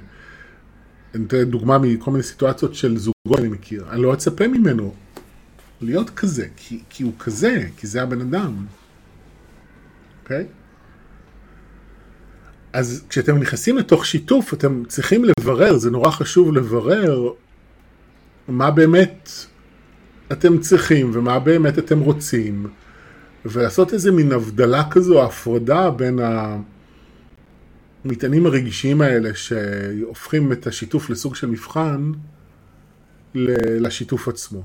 אני 1.15 1.25
אתן 1.25 1.43
דוגמה 1.43 1.77
מכל 1.77 2.11
מיני 2.11 2.23
סיטואציות 2.23 2.75
של 2.75 2.97
זוגות 2.97 3.39
אני 3.39 3.47
מכיר. 3.47 3.85
אני 3.89 4.01
לא 4.01 4.13
אצפה 4.13 4.47
ממנו 4.47 4.93
להיות 5.81 6.09
כזה, 6.09 6.47
כי, 6.55 6.79
כי 6.89 7.03
הוא 7.03 7.13
כזה, 7.19 7.67
כי 7.77 7.87
זה 7.87 8.01
הבן 8.01 8.21
אדם. 8.21 8.65
אוקיי? 10.23 10.43
Okay? 10.43 10.61
אז 12.73 13.03
כשאתם 13.09 13.37
נכנסים 13.37 13.77
לתוך 13.77 14.05
שיתוף, 14.05 14.53
אתם 14.53 14.83
צריכים 14.87 15.25
לברר, 15.25 15.77
זה 15.77 15.91
נורא 15.91 16.11
חשוב 16.11 16.53
לברר 16.53 17.29
מה 18.47 18.71
באמת 18.71 19.29
אתם 20.31 20.57
צריכים 20.59 21.11
ומה 21.13 21.39
באמת 21.39 21.79
אתם 21.79 21.99
רוצים, 21.99 22.67
ולעשות 23.45 23.93
איזה 23.93 24.11
מין 24.11 24.31
הבדלה 24.31 24.89
כזו, 24.91 25.23
הפרדה 25.23 25.89
בין 25.89 26.19
המטענים 28.05 28.45
הרגישיים 28.45 29.01
האלה 29.01 29.35
שהופכים 29.35 30.51
את 30.51 30.67
השיתוף 30.67 31.09
לסוג 31.09 31.35
של 31.35 31.47
מבחן, 31.47 32.11
לשיתוף 33.79 34.27
עצמו. 34.27 34.63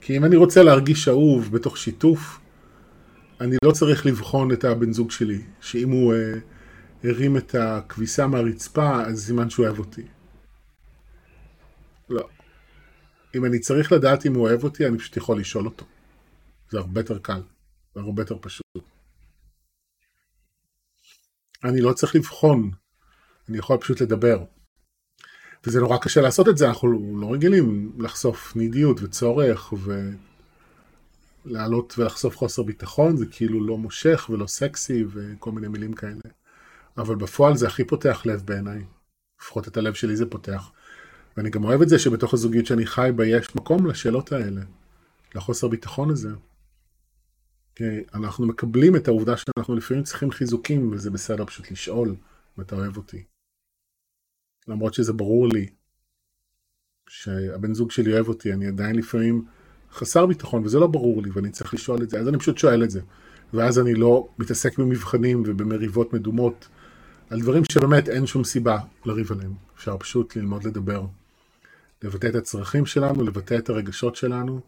כי 0.00 0.16
אם 0.16 0.24
אני 0.24 0.36
רוצה 0.36 0.62
להרגיש 0.62 1.08
אהוב 1.08 1.52
בתוך 1.52 1.78
שיתוף, 1.78 2.38
אני 3.40 3.56
לא 3.64 3.72
צריך 3.72 4.06
לבחון 4.06 4.52
את 4.52 4.64
הבן 4.64 4.92
זוג 4.92 5.10
שלי, 5.10 5.42
שאם 5.60 5.90
הוא 5.90 6.14
אה, 6.14 6.34
הרים 7.04 7.36
את 7.36 7.54
הכביסה 7.54 8.26
מהרצפה, 8.26 9.02
אז 9.02 9.26
סימן 9.26 9.50
שהוא 9.50 9.66
אוהב 9.66 9.78
אותי. 9.78 10.02
לא. 12.10 12.28
אם 13.34 13.44
אני 13.44 13.58
צריך 13.58 13.92
לדעת 13.92 14.26
אם 14.26 14.34
הוא 14.34 14.42
אוהב 14.42 14.64
אותי, 14.64 14.86
אני 14.86 14.98
פשוט 14.98 15.16
יכול 15.16 15.40
לשאול 15.40 15.64
אותו. 15.64 15.84
זה 16.70 16.78
הרבה 16.78 17.00
יותר 17.00 17.18
קל, 17.18 17.40
זה 17.98 18.02
הרבה 18.04 18.22
יותר 18.22 18.36
פשוט. 18.40 18.66
אני 21.64 21.80
לא 21.80 21.92
צריך 21.92 22.14
לבחון, 22.14 22.70
אני 23.48 23.58
יכול 23.58 23.76
פשוט 23.76 24.00
לדבר. 24.00 24.44
וזה 25.66 25.80
נורא 25.80 25.98
קשה 25.98 26.20
לעשות 26.20 26.48
את 26.48 26.56
זה, 26.56 26.68
אנחנו 26.68 27.18
לא 27.20 27.32
רגילים 27.32 27.92
לחשוף 27.98 28.56
נידיות 28.56 29.02
וצורך 29.02 29.72
ולעלות 31.44 31.94
ולחשוף 31.98 32.36
חוסר 32.36 32.62
ביטחון, 32.62 33.16
זה 33.16 33.26
כאילו 33.26 33.66
לא 33.66 33.78
מושך 33.78 34.26
ולא 34.32 34.46
סקסי 34.46 35.04
וכל 35.08 35.52
מיני 35.52 35.68
מילים 35.68 35.92
כאלה. 35.92 36.20
אבל 36.98 37.14
בפועל 37.14 37.56
זה 37.56 37.66
הכי 37.66 37.84
פותח 37.84 38.22
לב 38.24 38.42
בעיניי. 38.44 38.84
לפחות 39.40 39.68
את 39.68 39.76
הלב 39.76 39.94
שלי 39.94 40.16
זה 40.16 40.26
פותח. 40.26 40.70
ואני 41.36 41.50
גם 41.50 41.64
אוהב 41.64 41.82
את 41.82 41.88
זה 41.88 41.98
שבתוך 41.98 42.34
הזוגיות 42.34 42.66
שאני 42.66 42.86
חי 42.86 43.10
בה 43.16 43.26
יש 43.26 43.56
מקום 43.56 43.86
לשאלות 43.86 44.32
האלה, 44.32 44.60
לחוסר 45.34 45.68
ביטחון 45.68 46.10
הזה. 46.10 46.30
אנחנו 48.14 48.46
מקבלים 48.46 48.96
את 48.96 49.08
העובדה 49.08 49.34
שאנחנו 49.36 49.74
לפעמים 49.74 50.02
צריכים 50.02 50.30
חיזוקים, 50.30 50.92
וזה 50.92 51.10
בסדר 51.10 51.46
פשוט 51.46 51.70
לשאול 51.70 52.08
אם 52.58 52.62
אתה 52.62 52.76
אוהב 52.76 52.96
אותי. 52.96 53.24
למרות 54.68 54.94
שזה 54.94 55.12
ברור 55.12 55.48
לי 55.48 55.66
שהבן 57.08 57.74
זוג 57.74 57.90
שלי 57.90 58.12
אוהב 58.12 58.28
אותי, 58.28 58.52
אני 58.52 58.66
עדיין 58.66 58.96
לפעמים 58.96 59.44
חסר 59.92 60.26
ביטחון, 60.26 60.64
וזה 60.64 60.78
לא 60.78 60.86
ברור 60.86 61.22
לי, 61.22 61.30
ואני 61.30 61.50
צריך 61.50 61.74
לשאול 61.74 62.02
את 62.02 62.10
זה, 62.10 62.20
אז 62.20 62.28
אני 62.28 62.38
פשוט 62.38 62.58
שואל 62.58 62.84
את 62.84 62.90
זה. 62.90 63.00
ואז 63.54 63.78
אני 63.78 63.94
לא 63.94 64.28
מתעסק 64.38 64.78
במבחנים 64.78 65.42
ובמריבות 65.46 66.12
מדומות 66.12 66.68
על 67.30 67.40
דברים 67.40 67.62
שבאמת 67.72 68.08
אין 68.08 68.26
שום 68.26 68.44
סיבה 68.44 68.78
לריב 69.04 69.32
עליהם. 69.32 69.54
אפשר 69.76 69.96
פשוט 69.98 70.36
ללמוד 70.36 70.64
לדבר. 70.64 71.06
לבטא 72.02 72.26
את 72.26 72.34
הצרכים 72.34 72.86
שלנו, 72.86 73.22
לבטא 73.22 73.58
את 73.58 73.68
הרגשות 73.70 74.16
שלנו, 74.16 74.60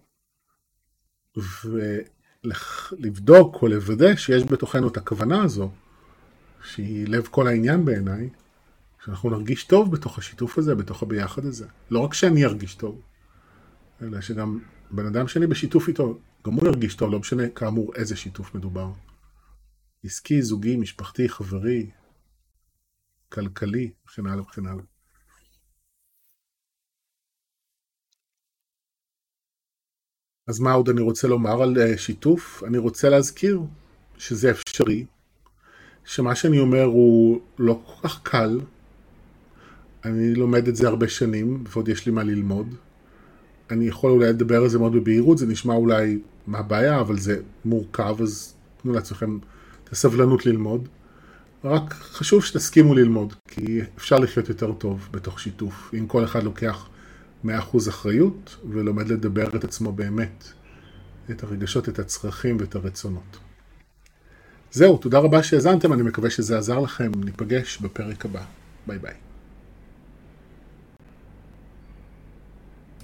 ולבדוק 2.44 3.62
או 3.62 3.68
לוודא 3.68 4.16
שיש 4.16 4.42
בתוכנו 4.44 4.88
את 4.88 4.96
הכוונה 4.96 5.42
הזו, 5.42 5.70
שהיא 6.64 7.08
לב 7.08 7.28
כל 7.30 7.46
העניין 7.46 7.84
בעיניי, 7.84 8.28
שאנחנו 9.04 9.30
נרגיש 9.30 9.64
טוב 9.64 9.92
בתוך 9.92 10.18
השיתוף 10.18 10.58
הזה, 10.58 10.74
בתוך 10.74 11.02
הביחד 11.02 11.44
הזה. 11.44 11.66
לא 11.90 12.00
רק 12.00 12.14
שאני 12.14 12.44
ארגיש 12.44 12.74
טוב, 12.74 13.00
אלא 14.02 14.20
שגם 14.20 14.58
בן 14.90 15.06
אדם 15.06 15.28
שאני 15.28 15.46
בשיתוף 15.46 15.88
איתו, 15.88 16.18
גם 16.46 16.52
הוא 16.52 16.66
ירגיש 16.68 16.94
טוב, 16.94 17.12
לא 17.12 17.18
משנה 17.18 17.48
כאמור 17.48 17.92
איזה 17.94 18.16
שיתוף 18.16 18.54
מדובר. 18.54 18.90
עסקי, 20.04 20.42
זוגי, 20.42 20.76
משפחתי, 20.76 21.28
חברי, 21.28 21.90
כלכלי, 23.28 23.90
וכן 24.06 24.26
הלאה 24.26 24.42
וכן 24.42 24.66
הלאה. 24.66 24.82
אז 30.50 30.60
מה 30.60 30.72
עוד 30.72 30.88
אני 30.88 31.00
רוצה 31.00 31.28
לומר 31.28 31.62
על 31.62 31.78
אה, 31.78 31.98
שיתוף? 31.98 32.62
אני 32.66 32.78
רוצה 32.78 33.08
להזכיר 33.08 33.60
שזה 34.18 34.50
אפשרי, 34.50 35.04
שמה 36.04 36.34
שאני 36.34 36.58
אומר 36.58 36.84
הוא 36.84 37.40
לא 37.58 37.80
כל 37.86 38.08
כך 38.08 38.20
קל, 38.22 38.60
אני 40.04 40.34
לומד 40.34 40.68
את 40.68 40.76
זה 40.76 40.88
הרבה 40.88 41.08
שנים, 41.08 41.64
ועוד 41.68 41.88
יש 41.88 42.06
לי 42.06 42.12
מה 42.12 42.22
ללמוד. 42.22 42.74
אני 43.70 43.88
יכול 43.88 44.10
אולי 44.10 44.28
לדבר 44.28 44.62
על 44.62 44.68
זה 44.68 44.78
מאוד 44.78 44.92
בבהירות, 44.92 45.38
זה 45.38 45.46
נשמע 45.46 45.74
אולי 45.74 46.18
מה 46.46 46.58
הבעיה, 46.58 47.00
אבל 47.00 47.18
זה 47.18 47.40
מורכב, 47.64 48.16
אז 48.22 48.54
תנו 48.82 48.92
לעצמכם 48.92 49.38
את 49.84 49.92
הסבלנות 49.92 50.46
ללמוד. 50.46 50.88
רק 51.64 51.94
חשוב 51.94 52.44
שתסכימו 52.44 52.94
ללמוד, 52.94 53.34
כי 53.48 53.80
אפשר 53.98 54.18
לחיות 54.18 54.48
יותר 54.48 54.72
טוב 54.72 55.08
בתוך 55.10 55.40
שיתוף, 55.40 55.90
אם 55.98 56.06
כל 56.06 56.24
אחד 56.24 56.42
לוקח 56.42 56.88
100% 57.44 57.48
אחריות 57.88 58.56
ולומד 58.70 59.08
לדבר 59.08 59.56
את 59.56 59.64
עצמו 59.64 59.92
באמת, 59.92 60.44
את 61.30 61.42
הרגשות, 61.42 61.88
את 61.88 61.98
הצרכים 61.98 62.56
ואת 62.60 62.74
הרצונות. 62.74 63.38
זהו, 64.72 64.98
תודה 64.98 65.18
רבה 65.18 65.42
שהאזנתם, 65.42 65.92
אני 65.92 66.02
מקווה 66.02 66.30
שזה 66.30 66.58
עזר 66.58 66.78
לכם, 66.78 67.12
ניפגש 67.24 67.78
בפרק 67.78 68.24
הבא. 68.24 68.42
ביי 68.86 68.98
ביי. 68.98 69.29